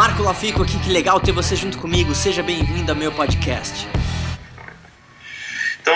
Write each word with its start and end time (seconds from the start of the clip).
Marco 0.00 0.22
Lafico 0.22 0.62
aqui, 0.62 0.78
que 0.78 0.88
legal 0.88 1.20
ter 1.20 1.30
você 1.30 1.54
junto 1.54 1.76
comigo. 1.76 2.14
Seja 2.14 2.42
bem-vindo 2.42 2.90
ao 2.90 2.96
meu 2.96 3.12
podcast. 3.12 3.86
Então, 5.78 5.94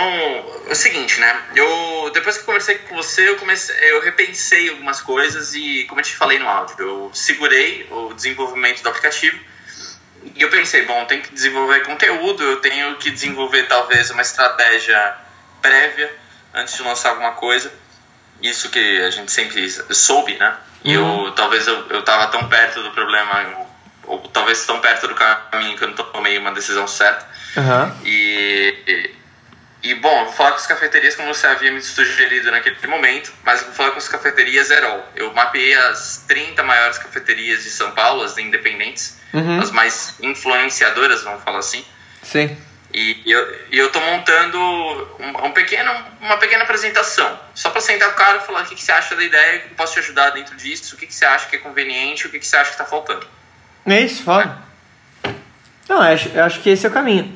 é 0.69 0.73
o 0.73 0.75
seguinte, 0.75 1.19
né? 1.19 1.42
Eu 1.57 2.11
depois 2.13 2.37
que 2.37 2.43
eu 2.43 2.45
conversei 2.45 2.75
com 2.81 2.97
você, 2.97 3.27
eu 3.27 3.37
comecei, 3.37 3.75
eu 3.93 4.03
repensei 4.03 4.69
algumas 4.69 5.01
coisas 5.01 5.55
e, 5.55 5.85
como 5.85 6.01
eu 6.01 6.05
te 6.05 6.15
falei 6.15 6.39
no 6.39 6.47
áudio, 6.47 6.77
eu 6.81 7.11
segurei 7.15 7.89
o 7.91 8.12
desenvolvimento 8.12 8.82
do 8.82 8.91
aplicativo 8.91 9.40
e 10.36 10.43
eu 10.43 10.50
pensei, 10.50 10.84
bom, 10.84 11.07
tem 11.07 11.23
que 11.23 11.32
desenvolver 11.32 11.80
conteúdo, 11.86 12.43
eu 12.43 12.57
tenho 12.61 12.96
que 12.96 13.11
desenvolver 13.11 13.62
talvez 13.68 14.11
uma 14.11 14.21
estratégia 14.21 15.16
prévia 15.62 16.14
antes 16.52 16.75
de 16.75 16.82
lançar 16.82 17.09
alguma 17.09 17.32
coisa. 17.32 17.73
Isso 18.43 18.68
que 18.68 19.00
a 19.00 19.09
gente 19.09 19.32
sempre 19.32 19.66
soube, 19.95 20.34
né? 20.34 20.59
E 20.84 20.95
uhum. 20.95 21.25
eu 21.25 21.32
talvez 21.32 21.66
eu, 21.66 21.89
eu 21.89 22.02
tava 22.02 22.27
tão 22.27 22.46
perto 22.50 22.82
do 22.82 22.91
problema, 22.91 23.63
ou, 24.07 24.18
talvez 24.29 24.64
tão 24.66 24.80
perto 24.80 25.09
do 25.09 25.14
caminho 25.14 25.77
que 25.77 25.84
eu 25.84 25.88
não 25.88 25.95
tomei 25.95 26.38
uma 26.38 26.52
decisão 26.52 26.87
certa. 26.87 27.27
Uhum. 27.56 27.92
E, 28.05 28.74
e, 28.87 29.91
e, 29.91 29.95
bom, 29.97 30.24
vou 30.24 30.33
falar 30.33 30.51
com 30.52 30.56
as 30.56 30.66
cafeterias 30.66 31.15
como 31.15 31.33
você 31.33 31.47
havia 31.47 31.70
me 31.70 31.80
sugerido 31.83 32.51
naquele 32.51 32.87
momento, 32.87 33.33
mas 33.45 33.62
vou 33.62 33.73
falar 33.73 33.91
com 33.91 33.98
as 33.98 34.09
cafeterias 34.09 34.69
Zerol. 34.69 35.05
Eu 35.14 35.33
mapeei 35.34 35.75
as 35.75 36.25
30 36.27 36.62
maiores 36.62 36.98
cafeterias 36.98 37.62
de 37.62 37.70
São 37.70 37.91
Paulo, 37.92 38.23
as 38.23 38.38
independentes, 38.38 39.19
uhum. 39.33 39.61
as 39.61 39.70
mais 39.70 40.14
influenciadoras, 40.20 41.23
vamos 41.23 41.42
falar 41.42 41.59
assim. 41.59 41.84
Sim. 42.23 42.56
E 42.95 43.23
eu, 43.27 43.59
e 43.73 43.77
eu 43.78 43.91
tô 43.91 44.00
montando 44.00 44.56
um, 45.19 45.47
um, 45.47 45.50
pequeno, 45.50 45.92
uma 46.20 46.36
pequena 46.36 46.62
apresentação, 46.62 47.41
só 47.52 47.70
para 47.70 47.80
sentar 47.80 48.09
o 48.11 48.12
cara 48.12 48.39
e 48.39 48.47
falar 48.47 48.62
o 48.62 48.66
que, 48.66 48.77
que 48.77 48.84
você 48.84 48.92
acha 48.92 49.16
da 49.16 49.25
ideia, 49.25 49.59
o 49.59 49.69
que 49.69 49.75
posso 49.75 49.95
te 49.95 49.98
ajudar 49.98 50.30
dentro 50.30 50.55
disso, 50.56 50.95
o 50.95 50.98
que, 50.98 51.09
que 51.09 51.14
você 51.14 51.25
acha 51.25 51.48
que 51.48 51.56
é 51.56 51.59
conveniente, 51.59 52.25
o 52.25 52.30
que, 52.30 52.39
que 52.39 52.47
você 52.47 52.56
acha 52.56 52.70
que 52.70 52.78
tá 52.78 52.84
faltando. 52.84 53.27
É 53.87 54.01
isso, 54.01 54.23
fala. 54.23 54.62
Não, 55.88 55.97
eu 55.97 56.15
acho, 56.15 56.29
eu 56.29 56.45
acho 56.45 56.61
que 56.61 56.70
esse 56.70 56.87
é 56.87 56.88
o 56.88 56.92
caminho. 56.92 57.31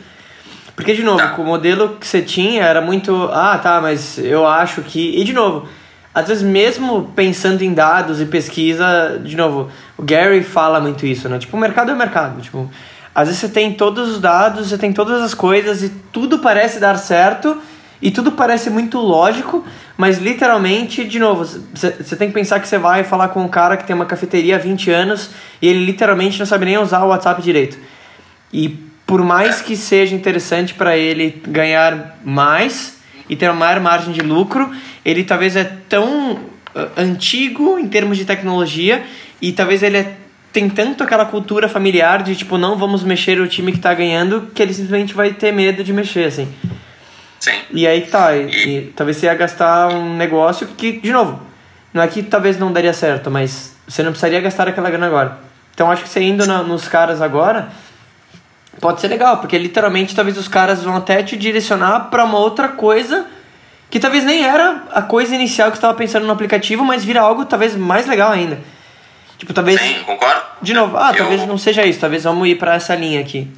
Porque, 0.75 0.95
de 0.95 1.03
novo, 1.03 1.19
tá. 1.19 1.34
o 1.36 1.45
modelo 1.45 1.97
que 2.00 2.06
você 2.06 2.22
tinha 2.22 2.62
era 2.62 2.81
muito. 2.81 3.28
Ah, 3.33 3.59
tá, 3.59 3.81
mas 3.81 4.19
eu 4.19 4.47
acho 4.47 4.83
que. 4.83 5.20
E, 5.20 5.25
de 5.25 5.33
novo, 5.33 5.69
às 6.14 6.28
vezes, 6.28 6.42
mesmo 6.42 7.12
pensando 7.14 7.62
em 7.62 7.75
dados 7.75 8.20
e 8.20 8.27
pesquisa, 8.27 9.20
de 9.22 9.37
novo, 9.37 9.70
o 9.97 10.03
Gary 10.03 10.42
fala 10.42 10.81
muito 10.81 11.05
isso, 11.05 11.28
né? 11.28 11.39
Tipo, 11.39 11.56
o 11.56 11.61
mercado 11.61 11.91
é 11.91 11.95
o 11.95 11.97
mercado. 11.97 12.41
Tipo, 12.41 12.70
às 13.15 13.27
vezes 13.28 13.41
você 13.41 13.48
tem 13.48 13.72
todos 13.75 14.09
os 14.09 14.20
dados, 14.20 14.69
você 14.69 14.78
tem 14.78 14.92
todas 14.92 15.20
as 15.20 15.34
coisas 15.34 15.83
e 15.83 15.89
tudo 16.12 16.39
parece 16.39 16.78
dar 16.78 16.97
certo 16.97 17.61
e 18.00 18.10
tudo 18.10 18.32
parece 18.32 18.70
muito 18.70 18.98
lógico, 18.98 19.64
mas 19.96 20.18
literalmente, 20.18 21.04
de 21.04 21.18
novo, 21.18 21.44
você 21.44 22.16
tem 22.16 22.28
que 22.28 22.34
pensar 22.34 22.60
que 22.60 22.68
você 22.68 22.78
vai 22.78 23.02
falar 23.02 23.28
com 23.28 23.42
um 23.42 23.48
cara 23.48 23.77
que 23.77 23.84
tem 23.84 23.94
uma 23.94 24.06
cafeteria 24.06 24.56
há 24.56 24.58
20 24.58 24.91
anos 24.91 25.30
e 25.60 25.66
ele 25.66 25.84
literalmente 25.84 26.38
não 26.38 26.46
sabe 26.46 26.66
nem 26.66 26.78
usar 26.78 27.02
o 27.02 27.08
WhatsApp 27.08 27.42
direito. 27.42 27.76
E 28.52 28.69
por 29.04 29.22
mais 29.24 29.60
que 29.60 29.76
seja 29.76 30.14
interessante 30.14 30.74
para 30.74 30.96
ele 30.96 31.42
ganhar 31.46 32.19
mais 32.24 32.98
e 33.28 33.34
ter 33.34 33.46
uma 33.48 33.58
maior 33.58 33.80
margem 33.80 34.12
de 34.12 34.20
lucro, 34.20 34.70
ele 35.04 35.24
talvez 35.24 35.56
é 35.56 35.64
tão 35.88 36.34
uh, 36.34 36.41
antigo 36.96 37.78
em 37.78 37.88
termos 37.88 38.16
de 38.16 38.24
tecnologia 38.24 39.02
e 39.42 39.50
talvez 39.52 39.82
ele 39.82 39.96
é 39.96 40.16
tem 40.50 40.69
tanto 40.69 41.04
aquela 41.04 41.26
cultura 41.26 41.69
familiar 41.69 42.22
de 42.22 42.34
tipo, 42.34 42.56
não 42.56 42.76
vamos 42.76 43.04
mexer 43.04 43.38
o 43.38 43.46
time 43.46 43.70
que 43.70 43.78
tá 43.78 43.92
ganhando, 43.92 44.50
que 44.54 44.62
ele 44.62 44.72
simplesmente 44.72 45.12
vai 45.12 45.32
ter 45.32 45.52
medo 45.52 45.84
de 45.84 45.92
mexer, 45.92 46.24
assim. 46.24 46.48
Sim. 47.48 47.60
E 47.70 47.86
aí 47.86 48.02
tá, 48.02 48.36
e, 48.36 48.48
e 48.48 48.92
talvez 48.94 49.16
você 49.16 49.27
ia 49.27 49.34
gastar 49.34 49.88
um 49.88 50.16
negócio 50.16 50.66
que, 50.66 51.00
de 51.00 51.12
novo, 51.12 51.41
não 51.92 52.02
é 52.02 52.08
que 52.08 52.22
talvez 52.22 52.58
não 52.58 52.72
daria 52.72 52.92
certo, 52.92 53.30
mas 53.30 53.77
você 53.86 54.02
não 54.02 54.10
precisaria 54.10 54.41
gastar 54.41 54.68
aquela 54.68 54.91
grana 54.91 55.06
agora. 55.06 55.38
Então 55.74 55.91
acho 55.91 56.02
que 56.02 56.08
você 56.08 56.20
indo 56.20 56.46
na, 56.46 56.62
nos 56.62 56.88
caras 56.88 57.22
agora 57.22 57.69
pode 58.80 59.00
ser 59.00 59.08
legal, 59.08 59.38
porque 59.38 59.58
literalmente 59.58 60.14
talvez 60.14 60.36
os 60.36 60.48
caras 60.48 60.82
vão 60.82 60.96
até 60.96 61.22
te 61.22 61.36
direcionar 61.36 62.10
para 62.10 62.24
uma 62.24 62.38
outra 62.38 62.69
coisa 62.69 63.26
que 63.91 63.98
talvez 63.98 64.25
nem 64.25 64.44
era 64.44 64.84
a 64.92 65.03
coisa 65.03 65.34
inicial 65.34 65.70
que 65.70 65.76
você 65.76 65.78
estava 65.78 65.94
pensando 65.94 66.26
no 66.26 66.32
aplicativo, 66.32 66.84
mas 66.84 67.04
vira 67.04 67.20
algo 67.20 67.44
talvez 67.44 67.75
mais 67.75 68.06
legal 68.06 68.31
ainda. 68.31 68.58
Tipo, 69.38 69.54
talvez. 69.54 69.81
Sim, 69.81 70.03
concordo. 70.04 70.42
De 70.60 70.75
novo, 70.75 70.97
ah, 70.97 71.10
eu... 71.12 71.16
talvez 71.16 71.47
não 71.47 71.56
seja 71.56 71.87
isso, 71.87 72.00
talvez 72.00 72.25
vamos 72.25 72.47
ir 72.48 72.56
para 72.56 72.75
essa 72.75 72.94
linha 72.94 73.20
aqui. 73.20 73.50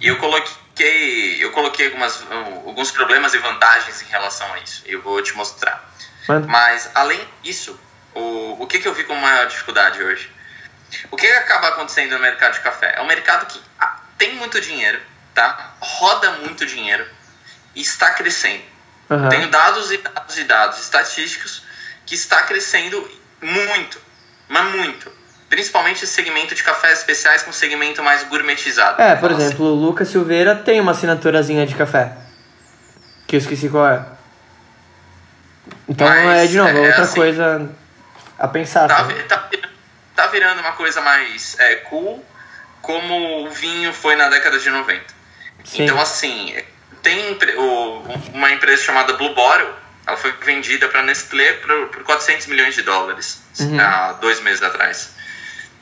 E 0.00 0.06
eu 0.06 0.16
coloquei, 0.16 0.52
eu 0.82 1.52
coloquei 1.52 1.86
algumas, 1.86 2.22
alguns 2.66 2.90
problemas 2.90 3.32
e 3.34 3.38
vantagens 3.38 4.02
em 4.02 4.06
relação 4.06 4.52
a 4.52 4.58
isso. 4.58 4.82
Eu 4.86 5.00
vou 5.02 5.22
te 5.22 5.34
mostrar. 5.36 5.88
Mano. 6.28 6.48
Mas, 6.48 6.90
além 6.94 7.20
disso, 7.42 7.78
o, 8.14 8.62
o 8.62 8.66
que, 8.66 8.78
que 8.78 8.88
eu 8.88 8.94
vi 8.94 9.04
como 9.04 9.20
maior 9.20 9.46
dificuldade 9.46 10.02
hoje? 10.02 10.30
O 11.10 11.16
que, 11.16 11.26
que 11.26 11.32
acaba 11.32 11.68
acontecendo 11.68 12.12
no 12.12 12.20
mercado 12.20 12.54
de 12.54 12.60
café? 12.60 12.94
É 12.96 13.02
um 13.02 13.06
mercado 13.06 13.46
que 13.46 13.60
ah, 13.78 14.00
tem 14.18 14.34
muito 14.36 14.60
dinheiro, 14.60 15.00
tá? 15.34 15.74
Roda 15.80 16.30
muito 16.32 16.66
dinheiro 16.66 17.06
e 17.74 17.80
está 17.80 18.12
crescendo. 18.12 18.64
Uhum. 19.10 19.28
Tenho 19.28 19.48
dados 19.50 19.92
e 19.92 19.98
dados 19.98 20.38
e 20.38 20.44
dados 20.44 20.78
estatísticos 20.80 21.62
que 22.06 22.14
está 22.14 22.42
crescendo 22.42 23.10
muito 23.40 24.00
mas 24.48 24.74
muito. 24.74 25.10
Principalmente 25.54 26.04
segmento 26.04 26.52
de 26.52 26.64
cafés 26.64 26.98
especiais 26.98 27.44
com 27.44 27.52
segmento 27.52 28.02
mais 28.02 28.24
gourmetizado. 28.24 29.00
É, 29.00 29.14
por 29.14 29.30
exemplo, 29.30 29.66
o 29.66 29.72
Lucas 29.72 30.08
Silveira 30.08 30.56
tem 30.56 30.80
uma 30.80 30.90
assinaturazinha 30.90 31.64
de 31.64 31.76
café. 31.76 32.12
Que 33.24 33.36
eu 33.36 33.38
esqueci 33.38 33.68
qual 33.68 33.86
é. 33.86 34.04
Então 35.88 36.08
mas, 36.08 36.40
é 36.40 36.46
de 36.48 36.56
novo, 36.56 36.76
é, 36.76 36.88
outra 36.88 37.02
assim, 37.02 37.14
coisa 37.14 37.70
a 38.36 38.48
pensar. 38.48 38.88
Tá, 38.88 39.06
tá, 39.28 39.48
tá, 40.16 40.26
virando 40.26 40.60
uma 40.60 40.72
coisa 40.72 41.00
mais 41.00 41.56
é, 41.60 41.76
cool, 41.76 42.24
como 42.82 43.46
o 43.46 43.50
vinho 43.50 43.92
foi 43.92 44.16
na 44.16 44.28
década 44.28 44.58
de 44.58 44.68
90. 44.68 45.04
Sim. 45.62 45.84
Então, 45.84 46.00
assim, 46.00 46.52
tem 47.00 47.38
uma 48.32 48.50
empresa 48.50 48.82
chamada 48.82 49.12
Blue 49.12 49.32
Bottle 49.36 49.72
ela 50.04 50.16
foi 50.16 50.32
vendida 50.42 50.88
para 50.88 51.02
Nestlé 51.02 51.52
por, 51.54 51.88
por 51.90 52.02
400 52.02 52.48
milhões 52.48 52.74
de 52.74 52.82
dólares 52.82 53.40
uhum. 53.60 53.80
há 53.80 54.14
dois 54.14 54.40
meses 54.40 54.62
atrás. 54.62 55.14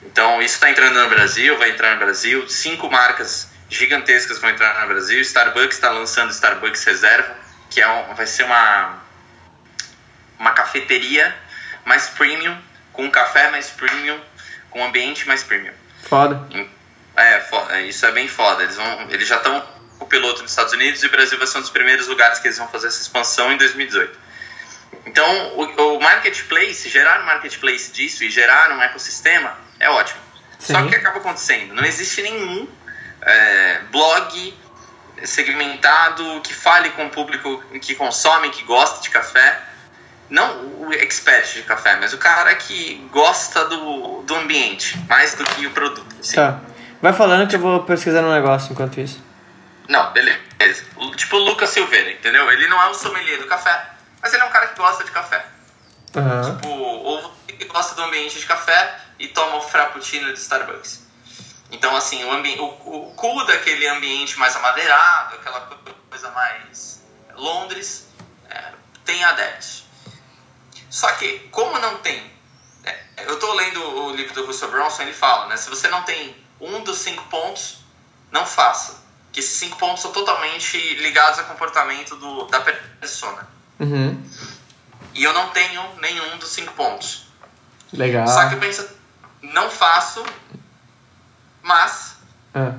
Então, 0.05 0.43
isso 0.43 0.55
está 0.55 0.71
entrando 0.71 1.01
no 1.01 1.09
Brasil, 1.09 1.57
vai 1.59 1.71
entrar 1.71 1.95
no 1.95 2.01
Brasil. 2.01 2.49
Cinco 2.49 2.91
marcas 2.91 3.49
gigantescas 3.69 4.39
vão 4.39 4.51
entrar 4.51 4.81
no 4.83 4.89
Brasil. 4.89 5.21
Starbucks 5.21 5.77
está 5.77 5.91
lançando 5.91 6.31
Starbucks 6.31 6.85
Reserva, 6.85 7.35
que 7.71 7.81
é 7.81 7.89
um, 7.89 8.15
vai 8.15 8.27
ser 8.27 8.45
uma, 8.45 8.99
uma 10.39 10.53
cafeteria 10.53 11.35
mais 11.85 12.09
premium, 12.09 12.57
com 12.93 13.11
café 13.11 13.51
mais 13.51 13.71
premium, 13.71 14.21
com 14.71 14.85
ambiente 14.85 15.27
mais 15.27 15.43
premium. 15.43 15.73
Foda. 16.03 16.47
É, 17.17 17.41
foda. 17.41 17.81
isso 17.83 18.05
é 18.05 18.13
bem 18.13 18.29
foda. 18.29 18.63
Eles, 18.63 18.77
vão, 18.77 19.11
eles 19.11 19.29
já 19.29 19.37
estão 19.37 19.65
o 20.01 20.07
piloto 20.07 20.43
nos 20.43 20.51
Estados 20.51 20.73
Unidos 20.73 21.03
e 21.03 21.07
o 21.07 21.11
Brasil 21.11 21.39
vai 21.39 21.47
ser 21.47 21.59
um 21.59 21.61
dos 21.61 21.71
primeiros 21.71 22.09
lugares 22.09 22.39
que 22.41 22.49
eles 22.49 22.59
vão 22.59 22.69
fazer 22.69 22.89
essa 22.89 23.01
expansão 23.01 23.53
em 23.53 23.57
2018. 23.57 24.19
Então, 25.07 25.57
o, 25.57 25.97
o 25.97 26.01
marketplace, 26.01 26.89
gerar 26.89 27.21
um 27.21 27.25
marketplace 27.25 27.93
disso 27.93 28.25
e 28.25 28.31
gerar 28.31 28.73
um 28.73 28.83
ecossistema 28.83 29.57
é 29.83 29.91
ótimo. 29.91 30.21
Sim. 30.59 30.73
Só 30.73 30.81
que 30.81 30.87
o 30.87 30.91
que 30.91 30.97
acaba 30.97 31.19
acontecendo? 31.19 31.75
Não 31.75 31.85
existe 31.85 32.23
nenhum 32.23 32.69
é, 33.21 33.81
blog 33.91 34.55
segmentado 35.25 36.41
que 36.43 36.55
fale 36.55 36.91
com 36.91 37.07
o 37.07 37.11
público 37.11 37.63
que 37.81 37.95
consome, 37.95 38.51
que 38.51 38.63
gosta 38.63 39.03
de 39.03 39.11
café. 39.11 39.61
Não 40.31 40.81
o 40.81 40.93
expert 40.95 41.53
de 41.53 41.63
café, 41.63 41.97
mas 42.01 42.15
o 42.15 42.19
cara 42.19 42.55
que 42.55 43.07
gosta 43.11 43.67
do, 43.67 44.23
do 44.23 44.35
ambiente, 44.35 44.99
mais 45.09 45.35
do 45.35 45.45
que 45.45 45.67
o 45.67 45.71
produto. 45.73 46.07
Tá. 46.35 46.61
Vai 47.03 47.13
falando 47.13 47.49
que 47.49 47.57
eu 47.57 47.61
vou 47.61 47.83
pesquisar 47.83 48.23
um 48.23 48.33
negócio 48.33 48.73
enquanto 48.73 48.99
isso. 49.01 49.23
Não, 49.89 50.13
beleza. 50.13 50.39
Tipo 51.17 51.37
o 51.37 51.41
Lucas 51.41 51.71
Silveira, 51.71 52.13
entendeu? 52.13 52.51
Ele 52.51 52.67
não 52.69 52.81
é 52.81 52.87
o 52.89 52.95
sommelier 52.95 53.39
do 53.39 53.47
café, 53.47 53.89
mas 54.23 54.33
ele 54.33 54.43
é 54.43 54.47
um 54.47 54.51
cara 54.51 54.69
que 54.69 54.79
gosta 54.79 55.05
de 55.05 55.11
café. 55.11 55.45
Uhum. 56.15 56.57
Tipo, 56.57 56.69
ou 56.69 57.35
que 57.65 57.73
gosta 57.73 57.95
do 57.95 58.03
ambiente 58.03 58.39
de 58.39 58.47
café 58.47 59.01
e 59.19 59.29
toma 59.29 59.57
o 59.57 59.63
frappuccino 59.63 60.33
de 60.33 60.39
Starbucks. 60.39 61.07
Então, 61.71 61.95
assim, 61.97 62.23
o, 62.25 62.65
o, 62.65 63.11
o 63.11 63.15
cool 63.15 63.45
daquele 63.47 63.87
ambiente 63.89 64.39
mais 64.39 64.55
amadeirado, 64.57 65.37
aquela 65.37 65.61
coisa 66.11 66.31
mais 66.31 67.03
Londres, 67.35 68.09
é, 68.51 68.73
tem 69.05 69.23
adeptos. 69.25 69.85
Só 70.91 71.11
que, 71.13 71.39
como 71.51 71.79
não 71.79 71.99
tem... 71.99 72.31
É, 72.85 73.25
eu 73.27 73.39
tô 73.39 73.53
lendo 73.55 73.81
o 73.83 74.15
livro 74.15 74.35
do 74.35 74.47
Russell 74.47 74.71
Bronson, 74.71 75.03
ele 75.03 75.15
fala, 75.15 75.47
né? 75.47 75.57
Se 75.57 75.71
você 75.71 75.89
não 75.89 76.03
tem 76.03 76.37
um 76.61 76.83
dos 76.83 76.99
cinco 76.99 77.25
pontos, 77.25 77.79
não 78.31 78.45
faça 78.45 79.03
que 79.33 79.41
esses 79.41 79.57
cinco 79.57 79.79
pontos 79.79 80.03
são 80.03 80.13
totalmente 80.13 80.77
ligados 80.97 81.39
ao 81.39 81.47
comportamento 81.47 82.17
do, 82.17 82.45
da 82.45 82.61
persona. 82.61 83.49
Uhum. 83.81 84.23
E 85.15 85.25
eu 85.25 85.33
não 85.33 85.49
tenho 85.51 85.83
nenhum 86.01 86.37
dos 86.37 86.51
cinco 86.51 86.75
pontos. 86.75 87.32
Legal. 87.93 88.27
Só 88.27 88.49
que 88.49 88.55
eu 88.55 88.61
penso, 88.61 88.89
não 89.43 89.71
faço, 89.71 90.25
mas 91.63 92.17
ah. 92.55 92.75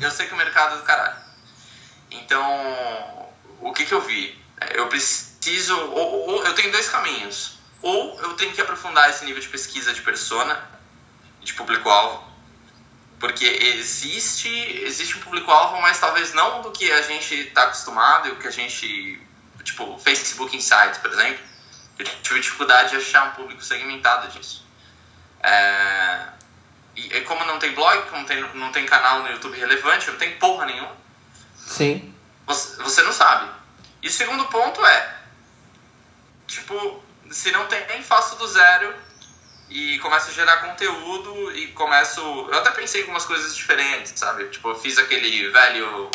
eu 0.00 0.10
sei 0.10 0.26
que 0.26 0.34
o 0.34 0.36
mercado 0.36 0.74
é 0.74 0.78
do 0.78 0.84
caralho. 0.84 1.16
Então, 2.10 3.28
o 3.60 3.72
que, 3.72 3.84
que 3.84 3.92
eu 3.92 4.00
vi? 4.00 4.38
Eu 4.72 4.88
preciso. 4.88 5.76
Ou, 5.76 6.28
ou, 6.28 6.44
eu 6.44 6.54
tenho 6.54 6.70
dois 6.70 6.88
caminhos. 6.88 7.58
Ou 7.82 8.20
eu 8.20 8.34
tenho 8.34 8.52
que 8.52 8.60
aprofundar 8.60 9.10
esse 9.10 9.24
nível 9.24 9.40
de 9.40 9.48
pesquisa 9.48 9.92
de 9.92 10.02
persona, 10.02 10.60
de 11.42 11.52
público-alvo, 11.54 12.24
Porque 13.20 13.44
existe, 13.44 14.48
existe 14.82 15.16
um 15.18 15.20
público-alvo, 15.20 15.80
mas 15.80 15.98
talvez 15.98 16.32
não 16.32 16.62
do 16.62 16.72
que 16.72 16.90
a 16.90 17.02
gente 17.02 17.34
está 17.34 17.64
acostumado 17.64 18.28
e 18.28 18.32
o 18.32 18.36
que 18.36 18.48
a 18.48 18.50
gente. 18.50 19.20
Tipo, 19.62 19.98
Facebook 19.98 20.56
Insights, 20.56 20.98
por 20.98 21.12
exemplo. 21.12 21.44
Eu 21.98 22.04
tive 22.22 22.40
dificuldade 22.40 22.90
de 22.90 22.96
achar 22.96 23.28
um 23.28 23.30
público 23.32 23.62
segmentado 23.62 24.28
disso. 24.28 24.66
É, 25.42 26.26
e, 26.94 27.16
e, 27.16 27.20
como 27.22 27.44
não 27.44 27.58
tem 27.58 27.74
blog, 27.74 28.08
como 28.10 28.24
tem, 28.26 28.40
não 28.54 28.72
tem 28.72 28.84
canal 28.86 29.22
no 29.22 29.30
YouTube 29.30 29.58
relevante, 29.58 30.10
não 30.10 30.18
tem 30.18 30.36
porra 30.36 30.66
nenhuma. 30.66 30.96
Sim. 31.56 32.14
Você, 32.46 32.82
você 32.82 33.02
não 33.02 33.12
sabe. 33.12 33.50
E 34.02 34.08
o 34.08 34.10
segundo 34.10 34.44
ponto 34.46 34.84
é, 34.84 35.16
tipo, 36.46 37.02
se 37.30 37.50
não 37.52 37.66
tem, 37.66 37.86
nem 37.88 38.02
faço 38.02 38.36
do 38.36 38.46
zero 38.46 38.94
e 39.68 39.98
começo 39.98 40.30
a 40.30 40.32
gerar 40.32 40.58
conteúdo 40.58 41.52
e 41.52 41.68
começo. 41.68 42.20
Eu 42.20 42.58
até 42.58 42.70
pensei 42.70 43.00
em 43.00 43.04
algumas 43.04 43.24
coisas 43.24 43.54
diferentes, 43.54 44.12
sabe? 44.16 44.46
Tipo, 44.48 44.70
eu 44.70 44.78
fiz 44.78 44.98
aquele 44.98 45.48
velho 45.50 46.10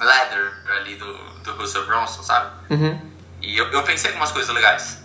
leather 0.00 0.72
ali 0.76 0.96
do, 0.96 1.12
do 1.40 1.52
Russell 1.56 1.86
Bronson, 1.86 2.22
sabe? 2.22 2.72
Uhum. 2.72 3.13
E 3.44 3.58
eu, 3.58 3.70
eu 3.70 3.82
pensei 3.82 4.10
algumas 4.10 4.32
coisas 4.32 4.54
legais. 4.54 5.02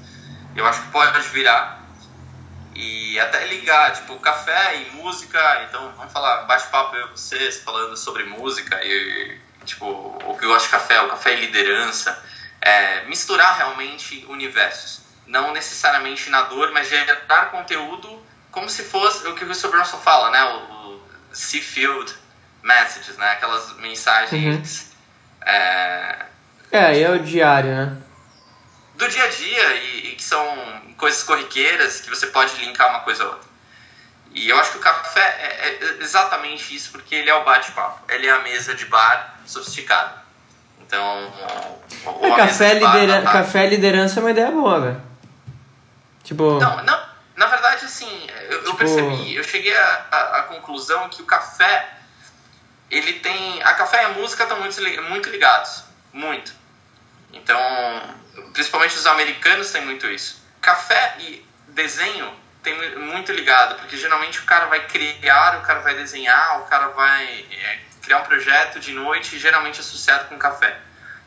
Eu 0.55 0.65
acho 0.65 0.81
que 0.81 0.87
pode 0.89 1.19
virar 1.29 1.79
e 2.73 3.19
até 3.19 3.45
ligar, 3.47 3.93
tipo, 3.93 4.17
café 4.19 4.77
e 4.77 4.91
música. 4.95 5.65
Então, 5.67 5.91
vamos 5.97 6.13
falar, 6.13 6.43
bate-papo 6.43 6.95
eu 6.95 7.07
e 7.07 7.11
vocês 7.11 7.61
falando 7.61 7.95
sobre 7.97 8.23
música 8.23 8.79
e, 8.83 9.37
tipo, 9.65 9.85
o 9.85 10.37
que 10.37 10.45
eu 10.45 10.53
acho 10.53 10.65
de 10.65 10.71
café, 10.71 11.01
o 11.01 11.09
café 11.09 11.33
e 11.33 11.41
liderança. 11.41 12.17
É, 12.61 13.05
misturar 13.05 13.57
realmente 13.57 14.25
universos 14.27 15.01
não 15.25 15.53
necessariamente 15.53 16.29
na 16.29 16.41
dor, 16.43 16.71
mas 16.71 16.89
gerar 16.89 17.51
conteúdo 17.51 18.19
como 18.51 18.67
se 18.67 18.83
fosse 18.83 19.27
o 19.27 19.35
que 19.35 19.43
o 19.43 19.47
Brunson 19.47 19.97
fala, 19.97 20.31
né? 20.31 20.43
O, 20.43 20.95
o 20.95 21.01
Seafield 21.31 22.13
Messages, 22.63 23.15
né? 23.17 23.31
Aquelas 23.31 23.77
mensagens. 23.77 24.91
Uhum. 25.41 25.45
É, 25.45 26.25
é, 26.71 26.97
e 26.97 27.03
é 27.03 27.09
o 27.09 27.19
diário, 27.19 27.75
né? 27.75 27.97
Do 28.99 29.07
dia 29.07 29.23
a 29.23 29.27
dia 29.27 29.75
e, 29.75 30.09
e, 30.09 30.15
que 30.15 30.23
são 30.23 30.43
coisas 30.97 31.23
corriqueiras 31.23 32.01
que 32.01 32.09
você 32.09 32.27
pode 32.27 32.53
linkar 32.57 32.89
uma 32.89 32.99
coisa 32.99 33.23
a 33.23 33.27
outra. 33.27 33.49
E 34.31 34.49
eu 34.49 34.59
acho 34.59 34.71
que 34.71 34.77
o 34.77 34.81
café 34.81 35.21
é, 35.21 35.69
é 35.69 35.97
exatamente 36.01 36.75
isso, 36.75 36.91
porque 36.91 37.15
ele 37.15 37.29
é 37.29 37.33
o 37.33 37.45
bate-papo. 37.45 38.11
Ele 38.11 38.27
é 38.27 38.31
a 38.31 38.39
mesa 38.39 38.75
de 38.75 38.83
bar 38.85 39.39
sofisticada. 39.45 40.15
Então. 40.81 41.33
É, 42.21 42.35
café, 42.35 42.73
lidera 42.73 43.21
bar, 43.21 43.31
café 43.31 43.67
liderança 43.67 44.19
é 44.19 44.21
uma 44.21 44.31
ideia 44.31 44.51
boa, 44.51 44.81
velho. 44.81 45.01
Tipo... 46.21 46.59
Não, 46.59 46.83
não, 46.83 47.05
na 47.37 47.45
verdade, 47.45 47.85
assim, 47.85 48.27
eu, 48.49 48.57
tipo... 48.57 48.69
eu 48.69 48.75
percebi, 48.75 49.33
eu 49.33 49.43
cheguei 49.45 49.75
à 49.77 50.45
conclusão 50.49 51.07
que 51.07 51.21
o 51.21 51.25
café, 51.25 51.89
ele 52.91 53.13
tem... 53.13 53.63
A 53.63 53.73
café 53.75 54.03
e 54.03 54.05
a 54.07 54.09
música 54.09 54.43
estão 54.43 54.59
muito, 54.59 54.81
muito 55.03 55.29
ligados, 55.29 55.85
muito. 56.11 56.53
Então, 57.31 57.57
principalmente 58.53 58.95
os 58.95 59.05
americanos 59.05 59.71
têm 59.71 59.85
muito 59.85 60.07
isso. 60.07 60.41
Café 60.61 61.15
e 61.19 61.45
desenho 61.69 62.31
tem 62.61 62.99
muito 62.99 63.31
ligado, 63.31 63.75
porque 63.75 63.97
geralmente 63.97 64.39
o 64.39 64.43
cara 64.43 64.65
vai 64.65 64.85
criar, 64.87 65.59
o 65.59 65.61
cara 65.61 65.79
vai 65.79 65.95
desenhar, 65.95 66.61
o 66.61 66.65
cara 66.65 66.89
vai 66.89 67.45
é, 67.51 67.79
criar 68.01 68.19
um 68.19 68.23
projeto 68.23 68.79
de 68.79 68.91
noite, 68.91 69.39
geralmente 69.39 69.79
associado 69.79 70.25
com 70.27 70.37
café. 70.37 70.77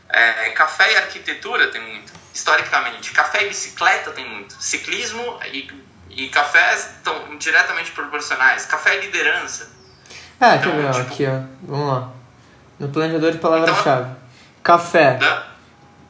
É, 0.09 0.51
café 0.51 0.93
e 0.93 0.97
arquitetura 0.97 1.69
tem 1.69 1.81
muito, 1.81 2.13
historicamente. 2.35 3.13
Café 3.13 3.45
e 3.45 3.49
bicicleta 3.49 4.11
tem 4.11 4.29
muito. 4.29 4.55
Ciclismo 4.63 5.41
e, 5.51 5.71
e 6.11 6.29
café 6.29 6.75
estão 6.75 7.39
diretamente 7.39 7.93
proporcionais. 7.93 8.67
Café 8.67 8.99
e 8.99 9.07
liderança. 9.07 9.71
É, 10.39 10.57
então, 10.57 10.73
que 10.73 10.99
tipo... 10.99 11.13
aqui, 11.13 11.27
ó. 11.27 11.41
Vamos 11.63 11.95
lá. 11.95 12.11
No 12.79 12.89
planejador 12.89 13.33
de 13.33 13.39
palavra-chave. 13.39 14.03
Então, 14.03 14.17
café. 14.63 15.19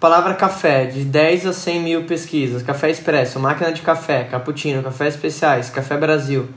Palavra 0.03 0.35
café, 0.35 0.85
de 0.85 1.05
10 1.05 1.47
a 1.47 1.53
100 1.53 1.81
mil 1.81 2.05
pesquisas. 2.05 2.63
Café 2.63 2.91
expresso, 2.91 3.39
máquina 3.39 3.73
de 3.73 3.81
café, 3.83 4.25
cappuccino, 4.25 4.83
café 4.83 5.07
especiais, 5.07 5.71
café 5.71 5.97
Brasil, 5.97 6.49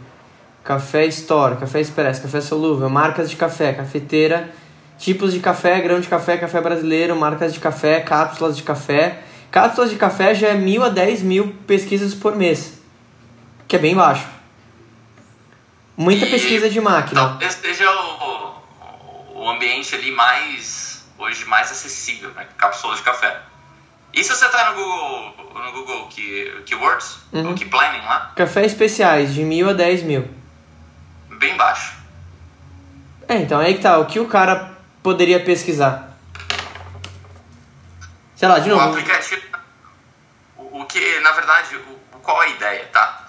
café 0.64 1.06
store, 1.06 1.56
café 1.56 1.80
expresso, 1.80 2.24
café 2.24 2.42
solúvel, 2.42 2.90
marcas 2.90 3.30
de 3.30 3.36
café, 3.36 3.72
cafeteira 3.72 4.52
tipos 4.98 5.34
de 5.34 5.40
café, 5.40 5.80
grão 5.82 6.00
de 6.00 6.08
café, 6.08 6.38
café 6.38 6.62
brasileiro, 6.62 7.16
marcas 7.16 7.54
de 7.54 7.60
café, 7.60 8.00
cápsulas 8.00 8.58
de 8.58 8.64
café. 8.64 9.22
Cápsulas 9.52 9.90
de 9.90 9.96
café 9.96 10.36
já 10.36 10.48
é 10.50 10.54
mil 10.56 10.84
a 10.84 10.90
dez 10.90 11.22
mil 11.22 11.54
pesquisas 11.66 12.14
por 12.14 12.36
mês, 12.36 12.82
que 13.68 13.76
é 13.76 13.80
bem 13.80 13.96
baixo. 13.96 14.28
Muita 15.96 16.26
e 16.26 16.30
pesquisa 16.30 16.70
de 16.70 16.82
máquina. 16.82 17.22
Talvez 17.22 17.54
seja 17.54 17.90
o, 17.90 19.40
o 19.40 19.50
ambiente 19.50 19.96
ali 19.96 20.12
mais, 20.12 20.85
hoje, 21.18 21.46
mais 21.46 21.72
acessível, 21.72 22.32
né? 22.32 22.48
Cápsulas 22.58 22.98
de 22.98 23.04
café. 23.04 23.42
E 24.14 24.24
se 24.24 24.30
você 24.30 24.48
tá 24.48 24.72
no 24.72 24.76
Google, 24.76 25.64
no 25.64 25.72
Google 25.74 26.08
que, 26.08 26.64
Keywords, 26.66 27.18
uhum. 27.34 27.50
ou 27.50 27.56
Planning 27.70 28.06
lá? 28.06 28.32
Café 28.36 28.66
especiais, 28.66 29.34
de 29.34 29.44
mil 29.44 29.70
a 29.70 29.74
dez 29.74 30.02
mil. 30.04 30.28
Bem 31.38 31.58
baixo. 31.58 31.94
É, 33.28 33.36
então 33.38 33.60
aí 33.60 33.74
que 33.74 33.82
tá. 33.82 33.98
O 33.98 34.06
que 34.06 34.20
o 34.20 34.28
cara 34.28 34.78
poderia 35.04 35.44
pesquisar? 35.44 36.18
Sei 38.36 38.48
lá, 38.48 38.60
de 38.60 38.70
novo. 38.70 38.86
O 38.86 38.90
aplicativo. 38.90 39.42
O, 40.58 40.82
o 40.82 40.86
que, 40.86 41.20
na 41.20 41.32
verdade, 41.32 41.76
o, 41.76 42.20
qual 42.20 42.40
a 42.40 42.48
ideia, 42.48 42.86
tá? 42.94 43.28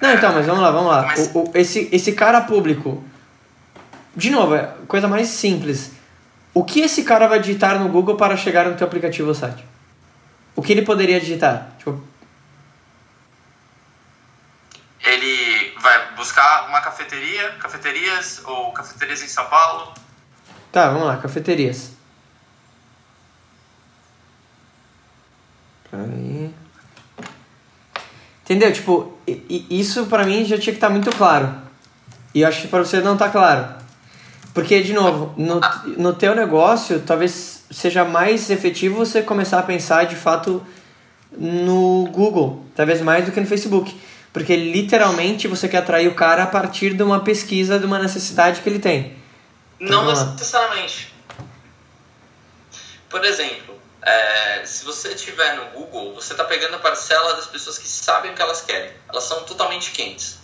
Não, 0.00 0.14
então, 0.14 0.32
mas 0.32 0.46
vamos 0.46 0.62
lá, 0.62 0.70
vamos 0.70 0.90
lá. 0.90 1.02
Mas... 1.02 1.30
O, 1.34 1.40
o, 1.40 1.52
esse, 1.54 1.88
esse 1.92 2.12
cara 2.12 2.40
público. 2.40 3.04
De 4.16 4.30
novo, 4.30 4.54
é 4.54 4.72
coisa 4.88 5.08
mais 5.08 5.28
simples. 5.28 5.92
O 6.54 6.64
que 6.64 6.80
esse 6.80 7.02
cara 7.04 7.26
vai 7.26 7.40
digitar 7.40 7.78
no 7.78 7.88
Google 7.88 8.16
para 8.16 8.36
chegar 8.36 8.66
no 8.66 8.76
teu 8.76 8.86
aplicativo 8.86 9.28
ou 9.28 9.34
site? 9.34 9.64
O 10.54 10.62
que 10.62 10.72
ele 10.72 10.82
poderia 10.82 11.20
digitar? 11.20 11.72
Tipo... 11.78 12.02
Ele 15.04 15.74
vai 15.80 16.14
buscar 16.14 16.68
uma 16.68 16.80
cafeteria, 16.80 17.52
cafeterias 17.52 18.42
ou 18.44 18.72
cafeterias 18.72 19.22
em 19.22 19.28
São 19.28 19.46
Paulo, 19.46 19.92
Tá, 20.72 20.88
vamos 20.88 21.06
lá, 21.06 21.18
cafeterias. 21.18 21.90
Aí. 25.92 26.54
Entendeu? 28.42 28.72
Tipo, 28.72 29.18
isso 29.26 30.06
pra 30.06 30.24
mim 30.24 30.46
já 30.46 30.56
tinha 30.56 30.72
que 30.72 30.78
estar 30.78 30.86
tá 30.86 30.92
muito 30.92 31.14
claro. 31.14 31.54
E 32.34 32.40
eu 32.40 32.48
acho 32.48 32.62
que 32.62 32.68
pra 32.68 32.78
você 32.78 33.02
não 33.02 33.18
tá 33.18 33.28
claro. 33.28 33.81
Porque, 34.54 34.82
de 34.82 34.92
novo, 34.92 35.34
no, 35.36 35.60
no 35.96 36.12
teu 36.12 36.34
negócio, 36.34 37.00
talvez 37.00 37.64
seja 37.70 38.04
mais 38.04 38.50
efetivo 38.50 38.96
você 38.96 39.22
começar 39.22 39.58
a 39.58 39.62
pensar 39.62 40.04
de 40.04 40.16
fato 40.16 40.64
no 41.30 42.06
Google, 42.12 42.64
talvez 42.74 43.00
mais 43.00 43.24
do 43.24 43.32
que 43.32 43.40
no 43.40 43.46
Facebook. 43.46 43.98
Porque 44.32 44.56
literalmente 44.56 45.48
você 45.48 45.68
quer 45.68 45.78
atrair 45.78 46.08
o 46.08 46.14
cara 46.14 46.42
a 46.42 46.46
partir 46.46 46.94
de 46.94 47.02
uma 47.02 47.20
pesquisa, 47.20 47.78
de 47.78 47.86
uma 47.86 47.98
necessidade 47.98 48.60
que 48.60 48.68
ele 48.68 48.78
tem. 48.78 49.16
Não 49.78 50.06
necessariamente. 50.06 51.12
Por 53.08 53.24
exemplo, 53.24 53.78
é, 54.00 54.64
se 54.64 54.84
você 54.84 55.08
estiver 55.08 55.56
no 55.56 55.66
Google, 55.78 56.14
você 56.14 56.32
está 56.32 56.44
pegando 56.44 56.76
a 56.76 56.78
parcela 56.78 57.34
das 57.34 57.46
pessoas 57.46 57.78
que 57.78 57.86
sabem 57.86 58.32
o 58.32 58.34
que 58.34 58.40
elas 58.40 58.62
querem. 58.62 58.90
Elas 59.08 59.24
são 59.24 59.42
totalmente 59.44 59.90
quentes. 59.90 60.38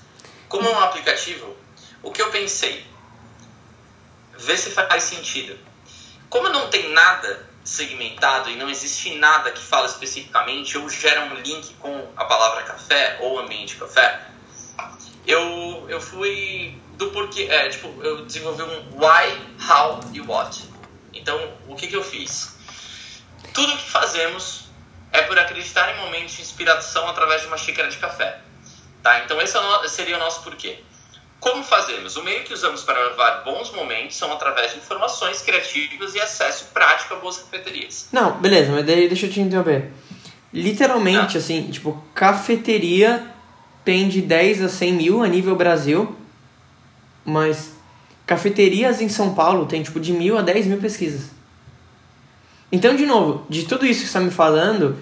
Como 0.48 0.68
é 0.68 0.72
um 0.72 0.80
aplicativo, 0.80 1.56
o 2.02 2.10
que 2.10 2.20
eu 2.20 2.30
pensei? 2.30 2.86
Ver 4.38 4.56
se 4.56 4.70
faz 4.70 5.02
sentido. 5.02 5.58
Como 6.30 6.48
não 6.48 6.68
tem 6.68 6.90
nada 6.92 7.46
segmentado 7.64 8.48
e 8.50 8.56
não 8.56 8.70
existe 8.70 9.14
nada 9.16 9.50
que 9.50 9.60
fala 9.60 9.86
especificamente 9.86 10.78
ou 10.78 10.88
gera 10.88 11.22
um 11.24 11.34
link 11.34 11.74
com 11.74 12.10
a 12.16 12.24
palavra 12.24 12.62
café 12.62 13.18
ou 13.20 13.38
ambiente 13.38 13.76
café, 13.76 14.26
eu, 15.26 15.86
eu 15.88 16.00
fui 16.00 16.80
do 16.96 17.10
porquê. 17.10 17.42
É, 17.50 17.68
tipo, 17.68 18.02
eu 18.02 18.24
desenvolvi 18.24 18.62
um 18.62 18.98
why, 18.98 19.38
how 19.68 20.00
e 20.12 20.20
what. 20.20 20.64
Então, 21.12 21.52
o 21.66 21.74
que, 21.74 21.86
que 21.86 21.96
eu 21.96 22.02
fiz? 22.02 22.56
Tudo 23.52 23.76
que 23.76 23.90
fazemos 23.90 24.68
é 25.12 25.22
por 25.22 25.38
acreditar 25.38 25.94
em 25.94 26.00
momentos 26.00 26.34
de 26.36 26.42
inspiração 26.42 27.08
através 27.08 27.42
de 27.42 27.48
uma 27.48 27.58
xícara 27.58 27.88
de 27.88 27.98
café. 27.98 28.40
Tá? 29.02 29.20
Então, 29.24 29.40
esse 29.40 29.56
é 29.56 29.88
seria 29.88 30.16
o 30.16 30.18
nosso 30.18 30.42
porquê. 30.42 30.82
Como 31.40 31.62
fazemos? 31.62 32.16
O 32.16 32.24
meio 32.24 32.42
que 32.44 32.52
usamos 32.52 32.82
para 32.82 32.98
levar 33.10 33.42
bons 33.44 33.70
momentos 33.72 34.16
são 34.16 34.32
através 34.32 34.72
de 34.72 34.78
informações 34.78 35.40
criativas 35.40 36.14
e 36.14 36.20
acesso 36.20 36.66
prático 36.74 37.14
a 37.14 37.16
boas 37.18 37.38
cafeterias. 37.38 38.08
Não, 38.12 38.38
beleza, 38.38 38.72
mas 38.72 38.84
daí 38.84 39.06
deixa 39.08 39.26
eu 39.26 39.30
te 39.30 39.40
interromper. 39.40 39.92
Literalmente, 40.52 41.34
Não. 41.34 41.40
assim, 41.40 41.70
tipo, 41.70 42.02
cafeteria 42.14 43.24
tem 43.84 44.08
de 44.08 44.20
10 44.20 44.62
a 44.62 44.68
100 44.68 44.92
mil 44.92 45.22
a 45.22 45.28
nível 45.28 45.54
Brasil 45.54 46.16
mas 47.28 47.72
cafeterias 48.26 49.00
em 49.00 49.08
São 49.08 49.34
Paulo 49.34 49.66
tem 49.66 49.82
tipo 49.82 50.00
de 50.00 50.12
mil 50.12 50.38
a 50.38 50.42
dez 50.42 50.66
mil 50.66 50.78
pesquisas. 50.78 51.30
Então, 52.72 52.96
de 52.96 53.06
novo, 53.06 53.46
de 53.48 53.64
tudo 53.64 53.86
isso 53.86 54.00
que 54.00 54.06
você 54.06 54.18
está 54.18 54.20
me 54.20 54.30
falando, 54.30 54.98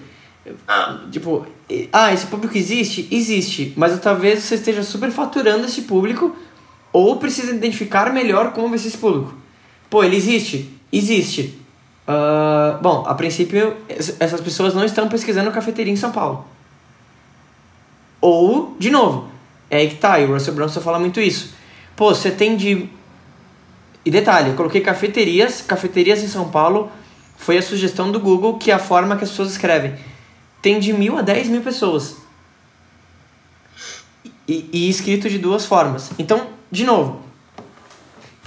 tipo, 1.11 1.45
ah, 1.91 2.13
esse 2.13 2.25
público 2.27 2.57
existe? 2.57 3.07
Existe, 3.11 3.73
mas 3.75 3.99
talvez 3.99 4.43
você 4.43 4.55
esteja 4.55 4.83
superfaturando 4.83 5.65
esse 5.65 5.81
público 5.81 6.35
ou 6.93 7.17
precisa 7.17 7.51
identificar 7.51 8.11
melhor 8.13 8.53
como 8.53 8.69
vai 8.69 8.77
ser 8.77 8.87
esse 8.87 8.97
público. 8.97 9.33
Pô, 9.89 10.03
ele 10.03 10.15
existe? 10.15 10.69
Existe. 10.91 11.59
Uh, 12.07 12.81
bom, 12.81 13.03
a 13.05 13.13
princípio, 13.13 13.75
essas 13.89 14.39
pessoas 14.39 14.73
não 14.73 14.85
estão 14.85 15.09
pesquisando 15.09 15.51
cafeteria 15.51 15.91
em 15.91 15.97
São 15.97 16.11
Paulo. 16.11 16.45
Ou, 18.21 18.75
de 18.79 18.89
novo, 18.89 19.29
é 19.69 19.77
aí 19.77 19.89
que 19.89 19.95
tá, 19.95 20.19
e 20.19 20.25
o 20.25 20.33
Russell 20.33 20.53
Brunson 20.53 20.79
fala 20.79 20.99
muito 20.99 21.19
isso. 21.19 21.53
Pô, 21.95 22.15
você 22.15 22.31
tem 22.31 22.55
de. 22.55 22.89
E 24.05 24.09
detalhe, 24.09 24.51
eu 24.51 24.55
coloquei 24.55 24.79
cafeterias, 24.79 25.61
cafeterias 25.61 26.23
em 26.23 26.27
São 26.29 26.49
Paulo 26.49 26.89
foi 27.35 27.57
a 27.57 27.61
sugestão 27.61 28.11
do 28.11 28.19
Google, 28.19 28.57
que 28.57 28.71
é 28.71 28.73
a 28.73 28.79
forma 28.79 29.15
que 29.17 29.23
as 29.23 29.29
pessoas 29.29 29.51
escrevem. 29.51 29.93
Tem 30.61 30.79
de 30.79 30.93
mil 30.93 31.17
a 31.17 31.21
dez 31.21 31.47
mil 31.47 31.61
pessoas. 31.61 32.17
E, 34.47 34.69
e 34.71 34.89
escrito 34.89 35.29
de 35.29 35.37
duas 35.37 35.65
formas. 35.65 36.11
Então, 36.17 36.47
de 36.71 36.85
novo, 36.85 37.21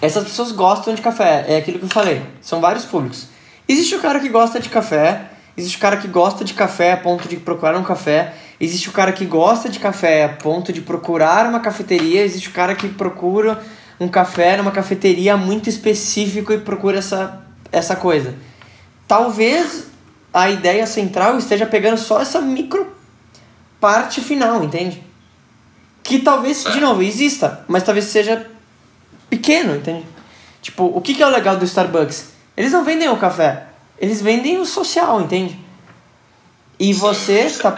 essas 0.01 0.25
pessoas 0.25 0.51
gostam 0.53 0.95
de 0.95 1.03
café, 1.03 1.45
é 1.47 1.59
aquilo 1.59 1.79
que 1.79 1.85
eu 1.85 1.91
falei, 1.91 2.23
são 2.41 2.61
vários 2.61 2.87
públicos. 2.87 3.27
Existe 3.69 3.95
o 3.95 4.01
cara 4.01 4.19
que 4.19 4.29
gosta 4.29 4.59
de 4.59 4.71
café, 4.71 5.31
existe 5.57 5.77
o 5.77 5.81
cara 5.81 5.99
que 5.99 6.09
gosta 6.09 6.43
de 6.43 6.55
café 6.55 6.93
a 6.93 6.97
ponto 6.97 7.29
de 7.29 7.37
procurar 7.37 7.77
um 7.77 7.83
café, 7.83 8.35
existe 8.59 8.89
o 8.89 8.93
cara 8.93 9.13
que 9.13 9.27
gosta 9.27 9.69
de 9.69 9.79
café 9.79 10.25
a 10.25 10.29
ponto 10.31 10.73
de 10.73 10.81
procurar 10.81 11.47
uma 11.47 11.61
cafeteria, 11.61 12.23
existe 12.23 12.49
o 12.49 12.53
cara 12.53 12.75
que 12.75 12.89
procura 12.89 13.63
um 14.01 14.09
café 14.09 14.57
numa 14.57 14.71
cafeteria 14.71 15.37
muito 15.37 15.69
específico 15.69 16.53
e 16.53 16.59
procura 16.59 16.99
essa, 16.99 17.45
essa 17.71 17.95
coisa. 17.95 18.35
Talvez 19.07 19.90
a 20.33 20.51
ideia 20.51 20.87
central 20.87 21.39
esteja 21.39 21.67
pegando 21.67 21.99
só 21.99 22.21
essa 22.21 22.41
micro 22.41 22.87
parte 23.81 24.21
final, 24.21 24.63
entende? 24.63 25.03
Que 26.03 26.19
talvez, 26.19 26.65
de 26.65 26.81
novo, 26.81 27.03
exista, 27.03 27.65
mas 27.67 27.83
talvez 27.83 28.07
seja 28.07 28.47
pequeno, 29.29 29.77
entende? 29.77 30.05
Tipo, 30.61 30.85
o 30.85 31.01
que, 31.01 31.15
que 31.15 31.23
é 31.23 31.27
o 31.27 31.31
legal 31.31 31.57
do 31.57 31.65
Starbucks? 31.65 32.31
Eles 32.57 32.73
não 32.73 32.85
vendem 32.85 33.09
o 33.09 33.17
café, 33.17 33.67
eles 33.99 34.21
vendem 34.21 34.59
o 34.59 34.67
social, 34.67 35.21
entende? 35.21 35.59
E 36.79 36.93
você 36.93 37.41
está 37.41 37.75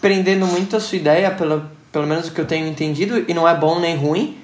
prendendo 0.00 0.46
muito 0.46 0.76
a 0.76 0.80
sua 0.80 0.98
ideia, 0.98 1.30
pelo, 1.30 1.68
pelo 1.92 2.06
menos 2.06 2.28
o 2.28 2.32
que 2.32 2.40
eu 2.40 2.46
tenho 2.46 2.66
entendido, 2.66 3.24
e 3.28 3.34
não 3.34 3.48
é 3.48 3.54
bom 3.54 3.78
nem 3.78 3.96
ruim, 3.96 4.38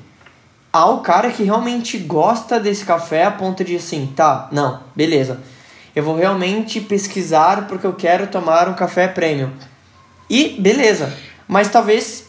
ao 0.73 1.01
cara 1.01 1.31
que 1.31 1.43
realmente 1.43 1.99
gosta 1.99 2.59
desse 2.59 2.85
café 2.85 3.25
a 3.25 3.31
ponto 3.31 3.63
de 3.63 3.77
assim, 3.77 4.13
tá, 4.17 4.49
não, 4.51 4.81
beleza. 4.97 5.41
Eu 5.95 6.03
vou 6.03 6.17
realmente 6.17 6.81
pesquisar 6.81 7.67
porque 7.67 7.87
eu 7.87 7.93
quero 7.93 8.27
tomar 8.27 8.69
um 8.69 8.75
café 8.75 9.09
premium. 9.09 9.51
E 10.29 10.61
beleza, 10.61 11.17
mas 11.47 11.69
talvez 11.69 12.27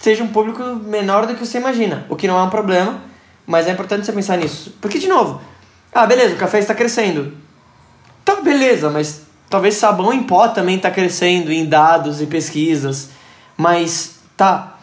seja 0.00 0.24
um 0.24 0.28
público 0.28 0.62
menor 0.62 1.26
do 1.26 1.34
que 1.34 1.46
você 1.46 1.58
imagina, 1.58 2.06
o 2.08 2.16
que 2.16 2.26
não 2.26 2.38
é 2.38 2.42
um 2.42 2.50
problema, 2.50 3.00
mas 3.46 3.66
é 3.66 3.72
importante 3.72 4.04
você 4.04 4.12
pensar 4.12 4.36
nisso. 4.36 4.74
Porque, 4.80 4.98
de 4.98 5.08
novo, 5.08 5.40
ah, 5.92 6.06
beleza, 6.06 6.34
o 6.34 6.38
café 6.38 6.58
está 6.58 6.74
crescendo. 6.74 7.36
Tá, 8.24 8.36
beleza, 8.36 8.90
mas 8.90 9.22
talvez 9.48 9.76
sabão 9.76 10.12
em 10.12 10.22
pó 10.22 10.48
também 10.48 10.76
está 10.76 10.90
crescendo 10.90 11.50
em 11.50 11.64
dados 11.64 12.20
e 12.20 12.26
pesquisas. 12.26 13.10
Mas, 13.56 14.16
tá. 14.36 14.74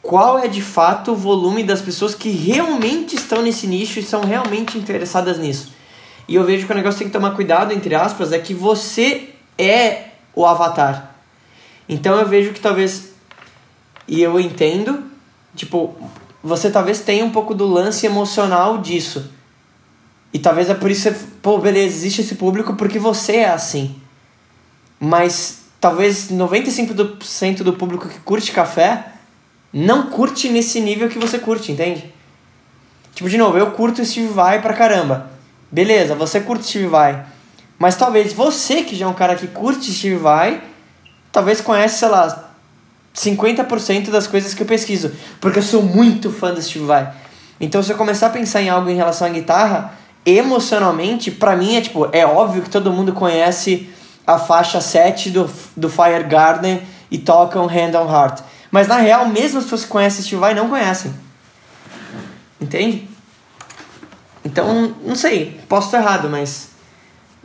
Qual 0.00 0.38
é 0.38 0.46
de 0.46 0.62
fato 0.62 1.12
o 1.12 1.16
volume 1.16 1.64
das 1.64 1.80
pessoas 1.80 2.14
que 2.14 2.30
realmente 2.30 3.16
estão 3.16 3.42
nesse 3.42 3.66
nicho 3.66 3.98
e 3.98 4.02
são 4.02 4.20
realmente 4.20 4.78
interessadas 4.78 5.38
nisso? 5.38 5.73
E 6.26 6.34
eu 6.34 6.44
vejo 6.44 6.66
que 6.66 6.72
o 6.72 6.76
negócio 6.76 6.98
tem 6.98 7.08
que 7.08 7.12
tomar 7.12 7.32
cuidado, 7.32 7.72
entre 7.72 7.94
aspas, 7.94 8.32
é 8.32 8.38
que 8.38 8.54
você 8.54 9.30
é 9.58 10.08
o 10.34 10.44
avatar. 10.46 11.14
Então 11.88 12.18
eu 12.18 12.26
vejo 12.26 12.52
que 12.52 12.60
talvez. 12.60 13.12
E 14.06 14.22
eu 14.22 14.38
entendo, 14.38 15.04
tipo, 15.54 15.96
você 16.42 16.70
talvez 16.70 17.00
tenha 17.00 17.24
um 17.24 17.30
pouco 17.30 17.54
do 17.54 17.66
lance 17.66 18.06
emocional 18.06 18.78
disso. 18.78 19.30
E 20.32 20.38
talvez 20.38 20.68
é 20.68 20.74
por 20.74 20.90
isso 20.90 21.10
que 21.10 21.18
pô, 21.40 21.58
beleza, 21.58 21.94
existe 21.94 22.20
esse 22.22 22.34
público 22.34 22.74
porque 22.74 22.98
você 22.98 23.36
é 23.36 23.50
assim. 23.50 23.96
Mas 24.98 25.64
talvez 25.80 26.30
95% 26.30 27.62
do 27.62 27.74
público 27.74 28.08
que 28.08 28.18
curte 28.20 28.50
café 28.50 29.12
não 29.72 30.10
curte 30.10 30.48
nesse 30.48 30.80
nível 30.80 31.08
que 31.08 31.18
você 31.18 31.38
curte, 31.38 31.72
entende? 31.72 32.12
Tipo, 33.14 33.28
de 33.28 33.36
novo, 33.36 33.58
eu 33.58 33.70
curto 33.72 34.04
Steve 34.04 34.28
Vai 34.28 34.60
pra 34.60 34.72
caramba. 34.72 35.33
Beleza, 35.70 36.14
você 36.14 36.40
curte 36.40 36.66
Steve 36.66 36.86
Vai. 36.86 37.24
Mas 37.78 37.96
talvez 37.96 38.32
você, 38.32 38.82
que 38.82 38.94
já 38.94 39.06
é 39.06 39.08
um 39.08 39.14
cara 39.14 39.34
que 39.34 39.46
curte 39.46 39.92
Steve 39.92 40.16
Vai, 40.16 40.62
talvez 41.32 41.60
conhece, 41.60 41.98
sei 41.98 42.08
lá, 42.08 42.50
50% 43.14 44.10
das 44.10 44.26
coisas 44.26 44.54
que 44.54 44.62
eu 44.62 44.66
pesquiso, 44.66 45.12
porque 45.40 45.58
eu 45.58 45.62
sou 45.62 45.82
muito 45.82 46.30
fã 46.30 46.52
do 46.52 46.62
Steve 46.62 46.84
Vai. 46.84 47.12
Então, 47.60 47.82
se 47.82 47.92
eu 47.92 47.96
começar 47.96 48.28
a 48.28 48.30
pensar 48.30 48.62
em 48.62 48.68
algo 48.68 48.88
em 48.90 48.96
relação 48.96 49.26
à 49.26 49.30
guitarra, 49.30 49.94
emocionalmente, 50.26 51.30
para 51.30 51.56
mim 51.56 51.76
é 51.76 51.80
tipo, 51.80 52.08
é 52.12 52.26
óbvio 52.26 52.62
que 52.62 52.70
todo 52.70 52.92
mundo 52.92 53.12
conhece 53.12 53.88
a 54.26 54.38
faixa 54.38 54.80
7 54.80 55.30
do, 55.30 55.50
do 55.76 55.88
Fire 55.88 56.24
Garden 56.24 56.82
e 57.10 57.18
tocam 57.18 57.66
Hand 57.66 57.94
on 57.94 58.10
Heart. 58.10 58.40
Mas 58.70 58.88
na 58.88 58.96
real, 58.96 59.28
mesmo 59.28 59.58
as 59.58 59.64
pessoas 59.64 59.84
que 59.84 59.90
conhecem 59.90 60.22
Steve 60.22 60.40
Vai 60.40 60.54
não 60.54 60.68
conhecem. 60.68 61.14
Entende? 62.60 63.08
Então, 64.44 64.96
não 65.02 65.16
sei, 65.16 65.60
posso 65.68 65.88
estar 65.88 65.98
errado, 65.98 66.28
mas 66.28 66.70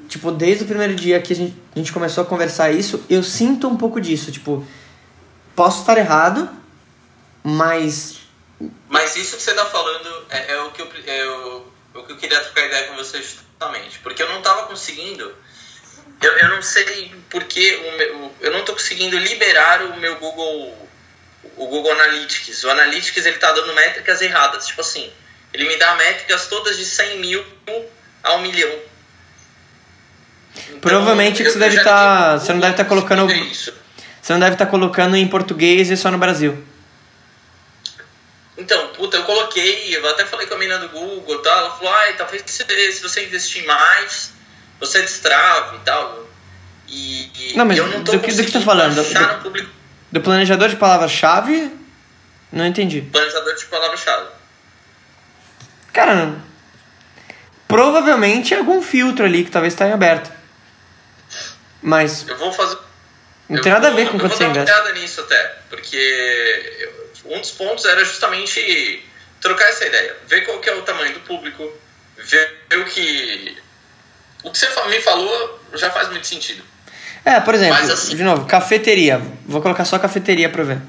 tipo, 0.08 0.32
desde 0.32 0.63
o 0.63 0.68
primeiro 0.68 0.96
dia 0.96 1.22
que 1.22 1.34
a 1.34 1.36
gente, 1.36 1.56
a 1.75 1.79
gente 1.79 1.94
começou 1.94 2.24
a 2.24 2.27
conversar 2.27 2.72
isso, 2.72 3.03
eu 3.10 3.24
sinto 3.24 3.68
um 3.68 3.77
pouco 3.77 4.01
disso, 4.01 4.32
tipo, 4.32 4.65
Posso 5.60 5.82
estar 5.82 5.98
errado, 5.98 6.50
mas. 7.44 8.22
Mas 8.88 9.18
isso 9.18 9.36
que 9.36 9.44
você 9.44 9.51
está 9.51 9.65
falando 9.65 10.25
é, 10.29 10.53
é, 10.53 10.62
o 10.62 10.72
que 10.72 10.82
eu, 10.82 10.89
é 11.06 11.25
o, 11.25 11.65
o 11.96 12.03
que 12.06 12.13
eu 12.13 12.18
queria 12.18 12.39
trocar 12.39 12.65
ideia 12.65 12.88
com 12.88 12.96
você 12.96 13.22
justamente. 13.22 14.00
Porque 14.00 14.24
eu 14.24 14.29
não 14.29 14.38
estava 14.38 14.68
conseguindo. 14.68 15.36
Eu, 16.22 16.32
eu 16.32 16.48
não 16.48 16.62
sei 16.62 17.13
porque 17.29 17.75
o 17.75 17.98
meu, 17.98 18.36
eu 18.39 18.51
não 18.53 18.62
estou 18.62 18.74
conseguindo 18.74 19.18
liberar 19.18 19.84
o 19.84 19.98
meu 19.98 20.15
Google 20.15 20.89
o 21.58 21.68
Google 21.68 21.91
Analytics. 21.91 22.63
O 22.63 22.70
Analytics 22.70 23.25
ele 23.25 23.38
tá 23.38 23.51
dando 23.51 23.74
métricas 23.74 24.22
erradas. 24.22 24.65
Tipo 24.65 24.79
assim, 24.79 25.12
ele 25.53 25.68
me 25.68 25.77
dá 25.77 25.96
métricas 25.96 26.48
todas 26.48 26.77
de 26.77 26.86
100 26.86 27.20
mil 27.20 27.46
a 28.24 28.34
1 28.36 28.41
milhão. 28.41 28.72
Então, 30.68 30.79
Provavelmente 30.79 31.44
eu, 31.44 31.51
você 31.51 31.60
deve 31.60 31.77
estar. 31.77 32.34
Tá, 32.34 32.39
você 32.39 32.53
não 32.53 32.60
deve 32.60 32.74
estar 32.74 32.84
tá 32.84 32.89
colocando. 32.89 33.27
Você 33.27 34.34
não 34.34 34.39
deve 34.39 34.56
estar 34.56 34.65
tá 34.65 34.72
colocando 34.72 35.15
em 35.15 35.27
português 35.27 35.89
e 35.89 35.98
só 35.98 36.12
no 36.12 36.18
Brasil. 36.18 36.63
Então, 38.58 38.88
puta, 38.89 39.15
eu 39.15 39.24
coloquei, 39.24 39.96
eu 39.96 40.08
até 40.10 40.25
falei 40.25 40.46
com 40.46 40.56
a 40.56 40.58
menina 40.58 40.79
do 40.79 40.89
Google 40.89 41.39
tal, 41.39 41.58
ela 41.60 41.72
falou, 41.77 41.94
ai, 41.94 42.18
talvez 42.18 42.44
se, 42.46 43.01
você 43.01 43.25
investir 43.25 43.65
mais, 43.65 44.34
você 44.79 45.01
destrave 45.01 45.77
e 45.77 45.79
tal. 45.79 46.27
E, 46.86 47.51
e 47.53 47.58
não, 47.58 47.65
mas 47.65 47.77
eu 47.77 47.88
não 47.88 48.03
tô 48.03 48.12
do, 48.12 48.20
que, 48.20 48.34
do 48.34 48.44
que 48.44 48.51
você 48.51 48.60
tá 48.60 48.62
falando? 48.62 48.96
Do, 48.96 49.70
do 50.12 50.22
planejador 50.22 50.68
de 50.68 50.75
palavra-chave? 50.75 51.72
Não 52.51 52.65
entendi. 52.65 53.01
Planejador 53.01 53.56
de 53.56 53.65
palavra-chave. 53.65 54.38
Cara, 56.00 56.36
provavelmente 57.68 58.53
é 58.53 58.58
algum 58.58 58.82
filtro 58.82 59.25
ali 59.25 59.44
que 59.44 59.51
talvez 59.51 59.74
está 59.74 59.88
em 59.88 59.91
aberto. 59.91 60.32
Mas. 61.82 62.27
Eu 62.27 62.38
vou 62.38 62.53
fazer 62.53 62.77
não 63.50 63.62
tem 63.62 63.72
nada 63.72 63.88
a 63.88 63.91
ver 63.91 64.10
com 64.10 64.20
quanto 64.20 64.36
você 64.36 64.44
investe. 64.44 64.60
Eu 64.60 64.65
vou 64.65 64.65
dar 64.65 64.74
uma 64.74 64.84
olhada 64.84 65.00
nisso 65.00 65.22
até, 65.22 65.56
porque 65.70 66.89
um 67.25 67.39
dos 67.39 67.50
pontos 67.51 67.84
era 67.84 68.06
justamente 68.06 69.03
trocar 69.41 69.68
essa 69.70 69.86
ideia, 69.88 70.15
ver 70.27 70.46
qual 70.46 70.60
que 70.60 70.70
é 70.70 70.75
o 70.75 70.84
tamanho 70.84 71.13
do 71.15 71.20
público, 71.22 71.68
ver 72.18 72.79
o 72.79 72.86
que... 72.86 73.58
O 74.44 74.51
que 74.51 74.58
você 74.58 74.68
me 74.88 75.01
falou 75.01 75.60
já 75.74 75.89
faz 75.89 76.10
muito 76.10 76.27
sentido. 76.27 76.63
É, 77.25 77.39
por 77.39 77.56
exemplo, 77.56 77.91
assim, 77.91 78.15
de 78.15 78.24
novo, 78.24 78.46
cafeteria. 78.46 79.20
Vou 79.46 79.62
colocar 79.62 79.84
só 79.84 79.98
cafeteria 79.98 80.48
pra 80.48 80.63
ver. 80.63 80.82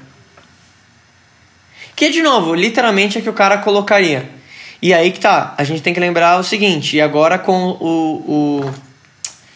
Que, 1.95 2.09
de 2.09 2.21
novo, 2.21 2.53
literalmente 2.53 3.17
é 3.17 3.21
que 3.21 3.29
o 3.29 3.33
cara 3.33 3.57
colocaria. 3.57 4.40
E 4.81 4.93
aí 4.93 5.11
que 5.11 5.19
tá, 5.19 5.53
a 5.57 5.63
gente 5.63 5.81
tem 5.81 5.93
que 5.93 5.99
lembrar 5.99 6.39
o 6.39 6.43
seguinte, 6.43 6.97
e 6.97 7.01
agora 7.01 7.37
com 7.37 7.77
o, 7.79 8.63
o 8.65 8.73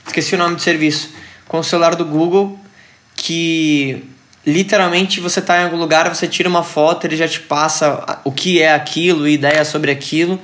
esqueci 0.05 0.35
o 0.35 0.37
nome 0.37 0.55
do 0.55 0.61
serviço, 0.61 1.09
com 1.47 1.59
o 1.59 1.63
celular 1.63 1.95
do 1.95 2.05
Google, 2.05 2.59
que 3.15 4.03
literalmente 4.45 5.19
você 5.19 5.39
está 5.39 5.59
em 5.59 5.63
algum 5.63 5.77
lugar, 5.77 6.07
você 6.13 6.27
tira 6.27 6.47
uma 6.47 6.63
foto, 6.63 7.05
ele 7.07 7.17
já 7.17 7.27
te 7.27 7.39
passa 7.39 8.19
o 8.23 8.31
que 8.31 8.61
é 8.61 8.73
aquilo, 8.73 9.27
ideia 9.27 9.65
sobre 9.65 9.89
aquilo. 9.89 10.39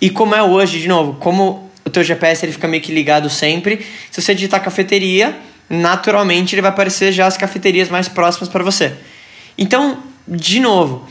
E 0.00 0.08
como 0.08 0.34
é 0.34 0.42
hoje, 0.42 0.80
de 0.80 0.86
novo, 0.86 1.14
como 1.14 1.70
o 1.84 1.90
teu 1.90 2.04
GPS 2.04 2.44
ele 2.44 2.52
fica 2.52 2.68
meio 2.68 2.82
que 2.82 2.92
ligado 2.92 3.28
sempre, 3.28 3.84
se 4.10 4.22
você 4.22 4.34
digitar 4.34 4.62
cafeteria, 4.62 5.36
naturalmente 5.68 6.54
ele 6.54 6.62
vai 6.62 6.70
aparecer 6.70 7.10
já 7.10 7.26
as 7.26 7.36
cafeterias 7.36 7.88
mais 7.88 8.08
próximas 8.08 8.48
para 8.48 8.62
você. 8.62 8.94
Então, 9.58 10.02
de 10.26 10.60
novo, 10.60 11.08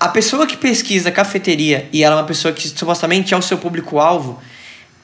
a 0.00 0.08
pessoa 0.08 0.46
que 0.46 0.56
pesquisa 0.56 1.10
cafeteria 1.10 1.86
e 1.92 2.02
ela 2.02 2.16
é 2.16 2.18
uma 2.20 2.26
pessoa 2.26 2.54
que 2.54 2.66
supostamente 2.66 3.34
é 3.34 3.36
o 3.36 3.42
seu 3.42 3.58
público-alvo, 3.58 4.42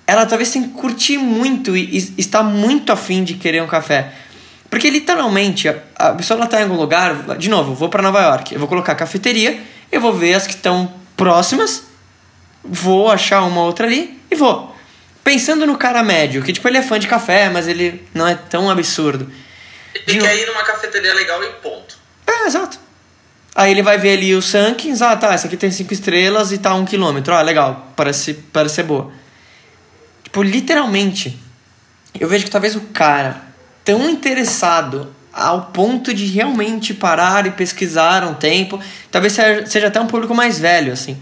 ela 0.07 0.25
talvez 0.25 0.50
tenha 0.50 0.67
que 0.67 0.73
curtir 0.73 1.19
muito 1.19 1.76
e, 1.76 1.99
e 1.99 2.15
está 2.17 2.43
muito 2.43 2.91
afim 2.91 3.23
de 3.23 3.35
querer 3.35 3.62
um 3.62 3.67
café. 3.67 4.11
Porque 4.71 4.88
literalmente, 4.88 5.69
a, 5.69 6.12
pessoa 6.12 6.38
ela 6.38 6.47
tá 6.47 6.61
em 6.61 6.62
algum 6.62 6.76
lugar, 6.76 7.37
de 7.37 7.50
novo, 7.50 7.75
vou 7.75 7.91
para 7.91 8.03
Nova 8.03 8.23
York, 8.23 8.55
eu 8.55 8.59
vou 8.59 8.67
colocar 8.67 8.95
cafeteria, 8.95 9.61
eu 9.93 10.00
vou 10.00 10.15
ver 10.15 10.33
as 10.33 10.47
que 10.47 10.55
estão 10.55 10.91
próximas, 11.15 11.83
vou 12.65 13.11
achar 13.11 13.43
uma 13.43 13.61
outra 13.61 13.87
ali 13.87 14.19
e 14.31 14.35
vou. 14.35 14.75
Pensando 15.23 15.67
no 15.67 15.76
cara 15.76 16.03
médio, 16.03 16.43
que 16.43 16.53
tipo, 16.55 16.67
ele 16.69 16.79
é 16.79 16.83
fã 16.83 16.99
de 16.99 17.07
café, 17.07 17.50
mas 17.50 17.69
ele 17.69 18.03
não 18.15 18.26
é 18.26 18.35
tão 18.35 18.71
absurdo. 18.71 19.31
Ele 19.95 20.21
quer 20.21 20.37
ir 20.37 20.47
numa 20.47 20.65
cafeteria 20.65 21.12
legal 21.12 21.43
e 21.43 21.49
ponto. 21.55 21.99
É, 22.26 22.47
exato. 22.47 22.86
Aí 23.56 23.70
ele 23.70 23.82
vai 23.82 23.96
ver 23.96 24.18
ali 24.18 24.34
os 24.34 24.52
rankings, 24.52 25.00
ah 25.00 25.16
tá, 25.16 25.32
essa 25.32 25.46
aqui 25.46 25.56
tem 25.56 25.70
5 25.70 25.90
estrelas 25.90 26.52
e 26.52 26.58
tá 26.58 26.75
um 26.75 26.84
quilômetro. 26.84 27.32
Ah, 27.32 27.40
legal, 27.40 27.90
parece, 27.96 28.34
parece 28.52 28.75
ser 28.75 28.82
boa. 28.82 29.10
Tipo, 30.22 30.42
literalmente, 30.42 31.40
eu 32.20 32.28
vejo 32.28 32.44
que 32.44 32.50
talvez 32.50 32.76
o 32.76 32.82
cara 32.82 33.40
tão 33.82 34.10
interessado 34.10 35.10
ao 35.32 35.66
ponto 35.66 36.12
de 36.12 36.26
realmente 36.26 36.92
parar 36.92 37.46
e 37.46 37.50
pesquisar 37.50 38.25
um 38.25 38.34
tempo, 38.34 38.78
talvez 39.10 39.32
seja 39.66 39.86
até 39.86 39.98
um 39.98 40.06
público 40.06 40.34
mais 40.34 40.58
velho, 40.58 40.92
assim. 40.92 41.16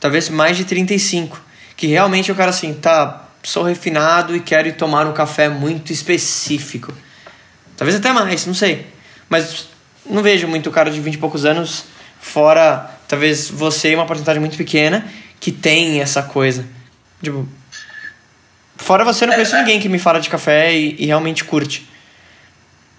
Talvez 0.00 0.30
mais 0.30 0.56
de 0.56 0.64
35. 0.64 1.38
Que 1.76 1.86
realmente 1.86 2.32
o 2.32 2.34
cara 2.34 2.48
assim, 2.48 2.72
tá, 2.72 3.28
sou 3.42 3.62
refinado 3.62 4.34
e 4.34 4.40
quero 4.40 4.68
ir 4.68 4.72
tomar 4.72 5.06
um 5.06 5.12
café 5.12 5.50
muito 5.50 5.92
específico. 5.92 6.94
Talvez 7.76 7.98
até 7.98 8.10
mais, 8.10 8.46
não 8.46 8.54
sei. 8.54 8.86
Mas 9.28 9.66
não 10.06 10.22
vejo 10.22 10.46
muito 10.48 10.70
cara 10.70 10.90
de 10.90 11.00
20 11.00 11.14
e 11.14 11.18
poucos 11.18 11.44
anos, 11.44 11.84
fora 12.20 12.90
talvez 13.08 13.48
você 13.48 13.90
e 13.90 13.94
uma 13.94 14.06
porcentagem 14.06 14.40
muito 14.40 14.56
pequena, 14.56 15.06
que 15.38 15.52
tem 15.52 16.00
essa 16.00 16.22
coisa. 16.22 16.66
Tipo, 17.22 17.46
fora 18.76 19.04
você, 19.04 19.26
não 19.26 19.34
conheço 19.34 19.54
é, 19.54 19.58
ninguém 19.58 19.80
que 19.80 19.88
me 19.88 19.98
fala 19.98 20.20
de 20.20 20.30
café 20.30 20.72
e, 20.72 20.96
e 20.98 21.06
realmente 21.06 21.44
curte. 21.44 21.88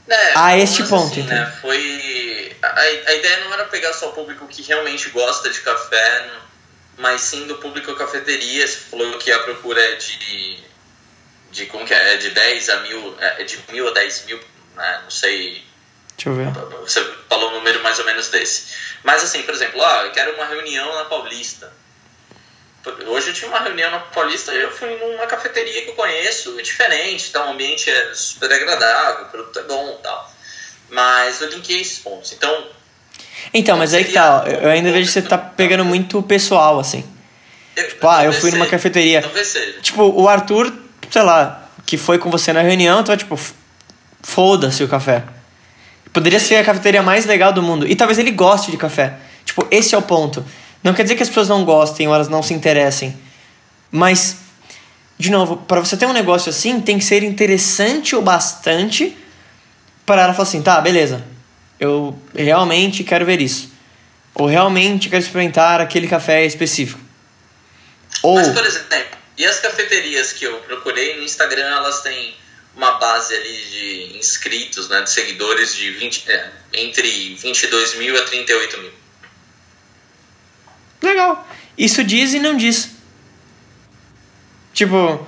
É, 0.07 0.33
a 0.35 0.57
este 0.57 0.83
ponto, 0.83 1.11
assim, 1.11 1.23
né? 1.23 1.51
Foi. 1.61 2.55
A, 2.61 2.79
a 2.79 3.13
ideia 3.13 3.43
não 3.43 3.53
era 3.53 3.65
pegar 3.65 3.93
só 3.93 4.09
o 4.09 4.13
público 4.13 4.45
que 4.47 4.61
realmente 4.61 5.09
gosta 5.09 5.49
de 5.49 5.59
café, 5.61 6.29
mas 6.97 7.21
sim 7.21 7.47
do 7.47 7.55
público 7.55 7.95
cafeteria. 7.95 8.67
Você 8.67 8.77
falou 8.77 9.17
que 9.17 9.31
a 9.31 9.39
procura 9.39 9.81
é 9.81 9.95
de. 9.95 10.59
de 11.51 11.65
como 11.67 11.85
que 11.85 11.93
é? 11.93 12.13
É 12.13 12.17
de 12.17 12.29
10 12.29 12.69
a 12.69 12.79
mil. 12.81 13.15
É, 13.19 13.41
é 13.41 13.43
de 13.45 13.59
mil 13.71 13.87
a 13.87 13.91
10 13.91 14.25
mil, 14.25 14.39
né? 14.75 14.99
Não 15.03 15.09
sei. 15.09 15.63
Deixa 16.17 16.29
eu 16.29 16.35
ver. 16.35 16.51
Você 16.81 17.03
falou 17.29 17.51
um 17.51 17.55
número 17.55 17.81
mais 17.83 17.99
ou 17.99 18.05
menos 18.05 18.29
desse. 18.29 18.73
Mas 19.03 19.23
assim, 19.23 19.43
por 19.43 19.53
exemplo, 19.53 19.83
ah, 19.83 20.03
eu 20.05 20.11
quero 20.11 20.33
uma 20.35 20.45
reunião 20.45 20.93
na 20.95 21.05
Paulista. 21.05 21.71
Hoje 23.07 23.29
eu 23.29 23.33
tinha 23.33 23.49
uma 23.49 23.59
reunião 23.59 23.89
na 23.91 23.99
Paulista 23.99 24.53
e 24.53 24.61
eu 24.61 24.71
fui 24.71 24.93
numa 24.97 25.25
cafeteria 25.25 25.83
que 25.83 25.89
eu 25.89 25.95
conheço, 25.95 26.61
diferente, 26.61 27.27
então 27.29 27.47
o 27.47 27.53
ambiente 27.53 27.89
é 27.89 28.13
super 28.13 28.51
agradável, 28.51 29.25
o 29.25 29.29
produto 29.29 29.59
é 29.59 29.63
bom 29.63 29.97
e 29.99 30.03
tal. 30.03 30.33
Mas 30.89 31.41
eu 31.41 31.49
linkei 31.49 31.79
esses 31.79 31.99
pontos. 31.99 32.33
Então. 32.33 32.67
Então, 33.53 33.77
mas 33.77 33.93
aí 33.93 34.03
que 34.03 34.11
tá, 34.11 34.43
eu 34.47 34.69
ainda 34.69 34.91
vejo 34.91 35.07
que 35.07 35.13
você 35.13 35.21
tá 35.21 35.37
pegando 35.37 35.85
muito 35.85 36.21
pessoal, 36.23 36.77
assim. 36.79 37.05
Eu, 37.75 37.87
tipo, 37.87 38.07
ah, 38.07 38.25
eu 38.25 38.33
fui 38.33 38.51
numa 38.51 38.67
cafeteria. 38.67 39.21
Tipo, 39.81 40.03
o 40.03 40.27
Arthur, 40.27 40.71
sei 41.09 41.21
lá, 41.23 41.69
que 41.85 41.97
foi 41.97 42.19
com 42.19 42.29
você 42.29 42.51
na 42.51 42.61
reunião, 42.61 42.99
então, 42.99 43.15
tipo, 43.15 43.39
foda-se 44.21 44.83
o 44.83 44.87
café. 44.87 45.23
Poderia 46.13 46.39
ser 46.39 46.57
a 46.57 46.63
cafeteria 46.63 47.01
mais 47.01 47.25
legal 47.25 47.51
do 47.51 47.61
mundo. 47.61 47.87
E 47.87 47.95
talvez 47.95 48.19
ele 48.19 48.31
goste 48.31 48.69
de 48.69 48.77
café. 48.77 49.15
Tipo, 49.43 49.67
esse 49.71 49.95
é 49.95 49.97
o 49.97 50.01
ponto. 50.01 50.45
Não 50.83 50.93
quer 50.93 51.03
dizer 51.03 51.15
que 51.15 51.23
as 51.23 51.29
pessoas 51.29 51.49
não 51.49 51.65
gostem 51.65 52.07
ou 52.07 52.13
elas 52.13 52.29
não 52.29 52.43
se 52.43 52.53
interessem. 52.53 53.17
Mas, 53.91 54.37
de 55.17 55.31
novo, 55.31 55.57
para 55.57 55.79
você 55.79 55.97
ter 55.97 56.05
um 56.05 56.13
negócio 56.13 56.49
assim, 56.49 56.79
tem 56.79 56.99
que 56.99 57.03
ser 57.03 57.23
interessante 57.23 58.15
o 58.15 58.21
bastante 58.21 59.17
para 60.05 60.21
ela 60.21 60.33
falar 60.33 60.47
assim: 60.47 60.61
tá, 60.61 60.79
beleza, 60.79 61.23
eu 61.79 62.17
realmente 62.35 63.03
quero 63.03 63.25
ver 63.25 63.41
isso. 63.41 63.71
Ou 64.35 64.45
realmente 64.45 65.09
quero 65.09 65.21
experimentar 65.21 65.81
aquele 65.81 66.07
café 66.07 66.45
específico. 66.45 66.99
Ou... 68.21 68.35
Mas, 68.35 68.49
por 68.49 68.65
exemplo, 68.65 68.83
e 69.37 69.45
as 69.45 69.59
cafeterias 69.59 70.31
que 70.31 70.45
eu 70.45 70.57
procurei 70.59 71.17
no 71.17 71.23
Instagram, 71.23 71.65
elas 71.65 72.01
têm 72.01 72.35
uma 72.75 72.93
base 72.93 73.33
ali 73.33 73.65
de 73.71 74.17
inscritos, 74.17 74.89
né, 74.89 75.01
de 75.01 75.09
seguidores 75.09 75.75
de 75.75 75.91
20, 75.91 76.29
é, 76.29 76.51
entre 76.73 77.35
22 77.35 77.95
mil 77.97 78.19
a 78.19 78.23
38 78.23 78.81
mil. 78.81 78.91
Legal. 81.01 81.47
Isso 81.77 82.03
diz 82.03 82.33
e 82.33 82.39
não 82.39 82.55
diz. 82.55 82.89
Tipo, 84.73 85.25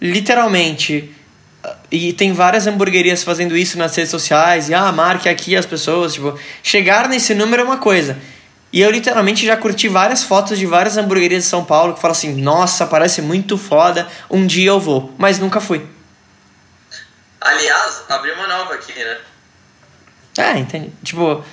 literalmente. 0.00 1.12
E 1.90 2.12
tem 2.12 2.32
várias 2.32 2.66
hamburguerias 2.66 3.22
fazendo 3.24 3.56
isso 3.56 3.76
nas 3.76 3.94
redes 3.94 4.10
sociais. 4.10 4.68
E 4.68 4.74
ah, 4.74 4.90
marque 4.92 5.28
aqui 5.28 5.56
as 5.56 5.66
pessoas. 5.66 6.14
Tipo, 6.14 6.38
chegar 6.62 7.08
nesse 7.08 7.34
número 7.34 7.62
é 7.62 7.64
uma 7.64 7.78
coisa. 7.78 8.16
E 8.72 8.80
eu 8.80 8.90
literalmente 8.90 9.44
já 9.44 9.56
curti 9.56 9.88
várias 9.88 10.22
fotos 10.22 10.58
de 10.58 10.66
várias 10.66 10.96
hamburguerias 10.96 11.44
de 11.44 11.48
São 11.48 11.64
Paulo 11.64 11.94
que 11.94 12.00
falam 12.00 12.12
assim: 12.12 12.40
nossa, 12.40 12.86
parece 12.86 13.20
muito 13.20 13.58
foda, 13.58 14.08
um 14.30 14.46
dia 14.46 14.70
eu 14.70 14.80
vou. 14.80 15.12
Mas 15.18 15.38
nunca 15.38 15.60
fui. 15.60 15.95
Aliás, 17.40 18.04
abriu 18.08 18.34
uma 18.34 18.46
nova 18.46 18.74
aqui, 18.74 18.92
né? 18.92 19.18
É, 20.38 20.58
entendi. 20.58 20.90
Tipo, 21.02 21.44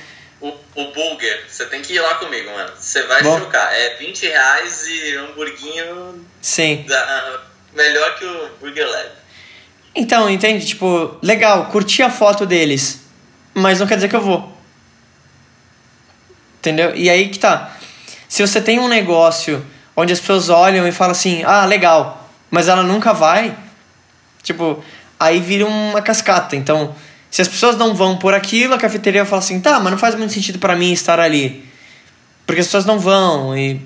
o, 0.42 0.48
o 0.48 0.92
Burger, 0.92 1.46
você 1.48 1.66
tem 1.68 1.82
que 1.82 1.94
ir 1.94 2.00
lá 2.00 2.16
comigo, 2.16 2.52
mano. 2.52 2.72
Você 2.78 3.04
vai 3.04 3.24
Bom. 3.24 3.40
chocar. 3.40 3.74
É 3.74 3.96
20 3.98 4.28
reais 4.28 4.86
e 4.88 5.16
hamburguinho. 5.16 6.26
Sim. 6.42 6.86
Da, 6.88 7.42
melhor 7.74 8.16
que 8.18 8.26
o 8.26 8.50
Burger 8.60 8.90
Lab. 8.90 9.12
Então, 9.96 10.30
entende? 10.30 10.66
Tipo, 10.66 11.18
legal, 11.22 11.68
curti 11.68 12.02
a 12.02 12.10
foto 12.10 12.46
deles. 12.46 13.02
Mas 13.54 13.80
não 13.80 13.88
quer 13.88 13.96
dizer 13.96 14.10
que 14.10 14.16
eu 14.16 14.22
vou. 14.22 14.52
Entendeu? 16.60 16.96
E 16.96 17.10
aí 17.10 17.30
que 17.30 17.40
tá. 17.40 17.76
Se 18.28 18.46
você 18.46 18.62
tem 18.62 18.80
um 18.80 18.88
negócio 18.88 19.66
onde 19.96 20.12
as 20.12 20.20
pessoas 20.20 20.50
olham 20.50 20.88
e 20.88 20.92
falam 20.92 21.12
assim, 21.12 21.44
ah, 21.44 21.66
legal, 21.66 22.30
mas 22.50 22.68
ela 22.68 22.82
nunca 22.82 23.14
vai, 23.14 23.56
tipo, 24.42 24.84
aí 25.24 25.40
vira 25.40 25.66
uma 25.66 26.02
cascata. 26.02 26.56
Então, 26.56 26.94
se 27.32 27.42
as 27.42 27.48
pessoas 27.48 27.78
não 27.78 27.96
vão 27.96 28.18
por 28.18 28.34
aquilo, 28.34 28.74
a 28.74 28.78
cafeteria 28.78 29.26
fala 29.26 29.42
assim: 29.42 29.60
tá, 29.60 29.80
mas 29.80 29.92
não 29.92 29.98
faz 29.98 30.16
muito 30.16 30.34
sentido 30.34 30.60
para 30.60 30.76
mim 30.76 30.92
estar 30.92 31.20
ali. 31.20 31.66
Porque 32.46 32.62
as 32.62 32.68
pessoas 32.68 32.86
não 32.86 33.00
vão 33.00 33.58
e. 33.58 33.82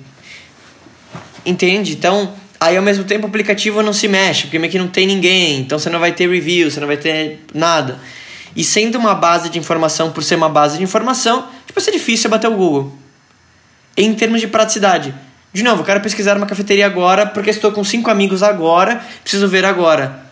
Entende? 1.46 1.92
Então, 1.92 2.34
aí 2.60 2.76
ao 2.76 2.82
mesmo 2.82 3.04
tempo 3.04 3.26
o 3.26 3.28
aplicativo 3.28 3.82
não 3.82 3.92
se 3.92 4.08
mexe, 4.08 4.42
porque 4.42 4.58
meio 4.58 4.70
que 4.70 4.78
não 4.78 4.88
tem 4.88 5.06
ninguém, 5.06 5.60
então 5.60 5.78
você 5.78 5.88
não 5.88 5.98
vai 5.98 6.12
ter 6.12 6.28
review, 6.28 6.70
você 6.70 6.80
não 6.80 6.86
vai 6.86 6.96
ter 6.96 7.40
nada. 7.54 7.98
E 8.54 8.64
sendo 8.64 8.98
uma 8.98 9.14
base 9.14 9.48
de 9.48 9.58
informação 9.58 10.10
por 10.10 10.22
ser 10.22 10.34
uma 10.34 10.48
base 10.48 10.76
de 10.76 10.82
informação, 10.82 11.48
tipo, 11.66 11.80
ser 11.80 11.92
difícil 11.92 12.28
bater 12.28 12.48
o 12.48 12.56
Google. 12.56 12.92
Em 13.96 14.12
termos 14.14 14.40
de 14.40 14.48
praticidade. 14.48 15.14
De 15.52 15.62
novo, 15.62 15.80
eu 15.80 15.86
quero 15.86 16.00
pesquisar 16.00 16.36
uma 16.36 16.46
cafeteria 16.46 16.84
agora 16.84 17.24
porque 17.24 17.50
estou 17.50 17.72
com 17.72 17.82
cinco 17.82 18.10
amigos 18.10 18.42
agora, 18.42 19.02
preciso 19.22 19.48
ver 19.48 19.64
agora. 19.64 20.27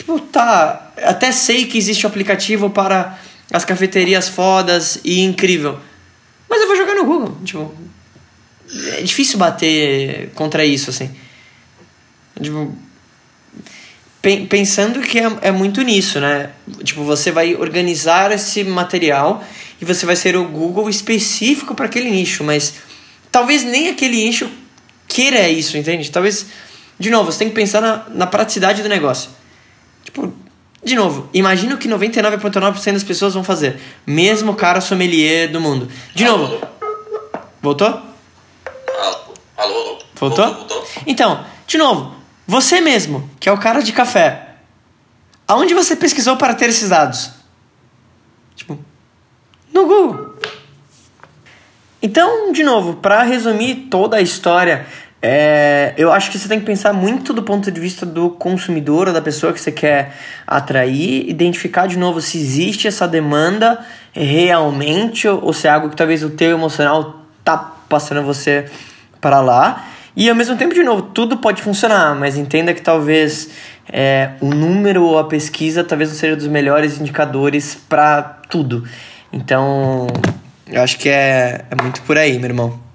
Tipo, 0.00 0.18
tá. 0.18 0.92
Até 1.02 1.30
sei 1.30 1.66
que 1.66 1.76
existe 1.76 2.06
um 2.06 2.08
aplicativo 2.08 2.70
para 2.70 3.18
as 3.52 3.66
cafeterias 3.66 4.30
fodas 4.30 4.98
e 5.04 5.20
incrível. 5.20 5.78
Mas 6.48 6.62
eu 6.62 6.66
vou 6.66 6.74
jogar 6.74 6.94
no 6.94 7.04
Google. 7.04 7.36
Tipo. 7.44 7.74
É 8.96 9.02
difícil 9.02 9.38
bater 9.38 10.30
contra 10.34 10.64
isso, 10.64 10.88
assim. 10.88 11.14
Tipo. 12.40 12.74
Pensando 14.48 15.00
que 15.02 15.18
é, 15.18 15.30
é 15.42 15.50
muito 15.50 15.82
nisso, 15.82 16.18
né? 16.18 16.50
Tipo, 16.82 17.04
você 17.04 17.30
vai 17.30 17.54
organizar 17.54 18.32
esse 18.32 18.64
material 18.64 19.44
e 19.82 19.84
você 19.84 20.06
vai 20.06 20.16
ser 20.16 20.34
o 20.34 20.46
Google 20.46 20.88
específico 20.88 21.74
para 21.74 21.86
aquele 21.86 22.10
nicho, 22.10 22.42
mas 22.42 22.74
talvez 23.30 23.64
nem 23.64 23.88
aquele 23.88 24.16
nicho 24.16 24.50
queira 25.08 25.48
isso, 25.48 25.76
entende? 25.76 26.10
Talvez, 26.10 26.46
de 26.98 27.10
novo, 27.10 27.32
você 27.32 27.40
tem 27.40 27.48
que 27.48 27.54
pensar 27.54 27.80
na, 27.80 28.06
na 28.10 28.26
praticidade 28.26 28.82
do 28.82 28.88
negócio. 28.90 29.39
Tipo, 30.04 30.32
de 30.82 30.94
novo, 30.94 31.28
imagina 31.34 31.74
o 31.74 31.78
que 31.78 31.88
99,9% 31.88 32.92
das 32.92 33.04
pessoas 33.04 33.34
vão 33.34 33.44
fazer. 33.44 33.78
Mesmo 34.06 34.52
o 34.52 34.56
cara 34.56 34.80
sommelier 34.80 35.50
do 35.50 35.60
mundo. 35.60 35.88
De 36.14 36.24
alô. 36.24 36.38
novo. 36.38 36.66
Voltou? 37.60 37.88
Alô, 37.88 39.34
alô. 39.56 39.98
Voltou? 40.14 40.46
Voltou, 40.46 40.54
voltou? 40.54 40.84
Então, 41.06 41.44
de 41.66 41.76
novo, 41.76 42.14
você 42.46 42.80
mesmo, 42.80 43.28
que 43.38 43.48
é 43.48 43.52
o 43.52 43.58
cara 43.58 43.82
de 43.82 43.92
café. 43.92 44.56
Aonde 45.46 45.74
você 45.74 45.94
pesquisou 45.94 46.36
para 46.36 46.54
ter 46.54 46.70
esses 46.70 46.88
dados? 46.88 47.30
Tipo, 48.56 48.78
no 49.72 49.86
Google. 49.86 50.36
Então, 52.02 52.52
de 52.52 52.62
novo, 52.62 52.94
para 52.94 53.22
resumir 53.22 53.88
toda 53.90 54.16
a 54.16 54.22
história 54.22 54.86
é, 55.22 55.92
eu 55.98 56.10
acho 56.10 56.30
que 56.30 56.38
você 56.38 56.48
tem 56.48 56.58
que 56.58 56.64
pensar 56.64 56.92
muito 56.92 57.32
do 57.32 57.42
ponto 57.42 57.70
de 57.70 57.78
vista 57.78 58.06
do 58.06 58.30
consumidor 58.30 59.08
ou 59.08 59.14
da 59.14 59.20
pessoa 59.20 59.52
que 59.52 59.60
você 59.60 59.70
quer 59.70 60.14
atrair, 60.46 61.28
identificar 61.28 61.86
de 61.86 61.98
novo 61.98 62.20
se 62.20 62.38
existe 62.38 62.88
essa 62.88 63.06
demanda 63.06 63.78
realmente 64.12 65.28
ou 65.28 65.52
se 65.52 65.66
é 65.66 65.70
algo 65.70 65.90
que 65.90 65.96
talvez 65.96 66.24
o 66.24 66.30
teu 66.30 66.50
emocional 66.50 67.26
tá 67.44 67.56
passando 67.88 68.22
você 68.22 68.66
para 69.20 69.40
lá. 69.40 69.86
E 70.16 70.28
ao 70.28 70.34
mesmo 70.34 70.56
tempo, 70.56 70.74
de 70.74 70.82
novo, 70.82 71.02
tudo 71.02 71.36
pode 71.36 71.62
funcionar, 71.62 72.14
mas 72.14 72.36
entenda 72.36 72.74
que 72.74 72.82
talvez 72.82 73.50
é, 73.92 74.30
o 74.40 74.46
número 74.46 75.04
ou 75.04 75.18
a 75.18 75.24
pesquisa 75.24 75.84
talvez 75.84 76.10
não 76.10 76.16
seja 76.16 76.34
dos 76.34 76.46
melhores 76.46 76.98
indicadores 76.98 77.74
para 77.74 78.22
tudo. 78.48 78.84
Então, 79.32 80.06
Eu 80.72 80.82
acho 80.82 80.98
que 80.98 81.08
é, 81.08 81.64
é 81.68 81.82
muito 81.82 82.00
por 82.02 82.16
aí, 82.16 82.38
meu 82.38 82.48
irmão. 82.48 82.89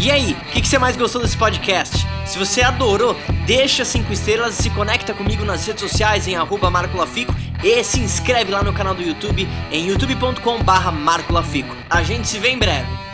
E 0.00 0.12
aí, 0.12 0.32
o 0.32 0.52
que, 0.52 0.60
que, 0.60 0.68
você 0.68 0.78
mais 0.78 0.96
gostou 0.96 1.20
desse 1.20 1.36
podcast? 1.36 2.06
Se 2.24 2.38
você 2.38 2.62
adorou, 2.62 3.16
deixa 3.44 3.84
5 3.84 4.12
estrelas 4.12 4.58
e 4.58 4.62
se 4.62 4.70
conecta 4.70 5.12
comigo 5.12 5.44
nas 5.44 5.66
redes 5.66 5.82
sociais 5.82 6.28
em 6.28 6.36
arroba 6.36 6.70
Marco 6.70 6.96
Lafico 6.96 7.34
e 7.64 7.82
se 7.82 7.98
inscreve 7.98 8.52
lá 8.52 8.62
no 8.62 8.72
canal 8.72 8.94
do 8.94 9.02
YouTube 9.02 9.48
em 9.72 9.88
youtube.com 9.88 10.62
barra 10.62 10.92
Marco 10.92 11.32
Lafico. 11.32 11.74
A 11.90 12.04
gente 12.04 12.28
se 12.28 12.38
vê 12.38 12.50
em 12.50 12.58
breve. 12.58 13.07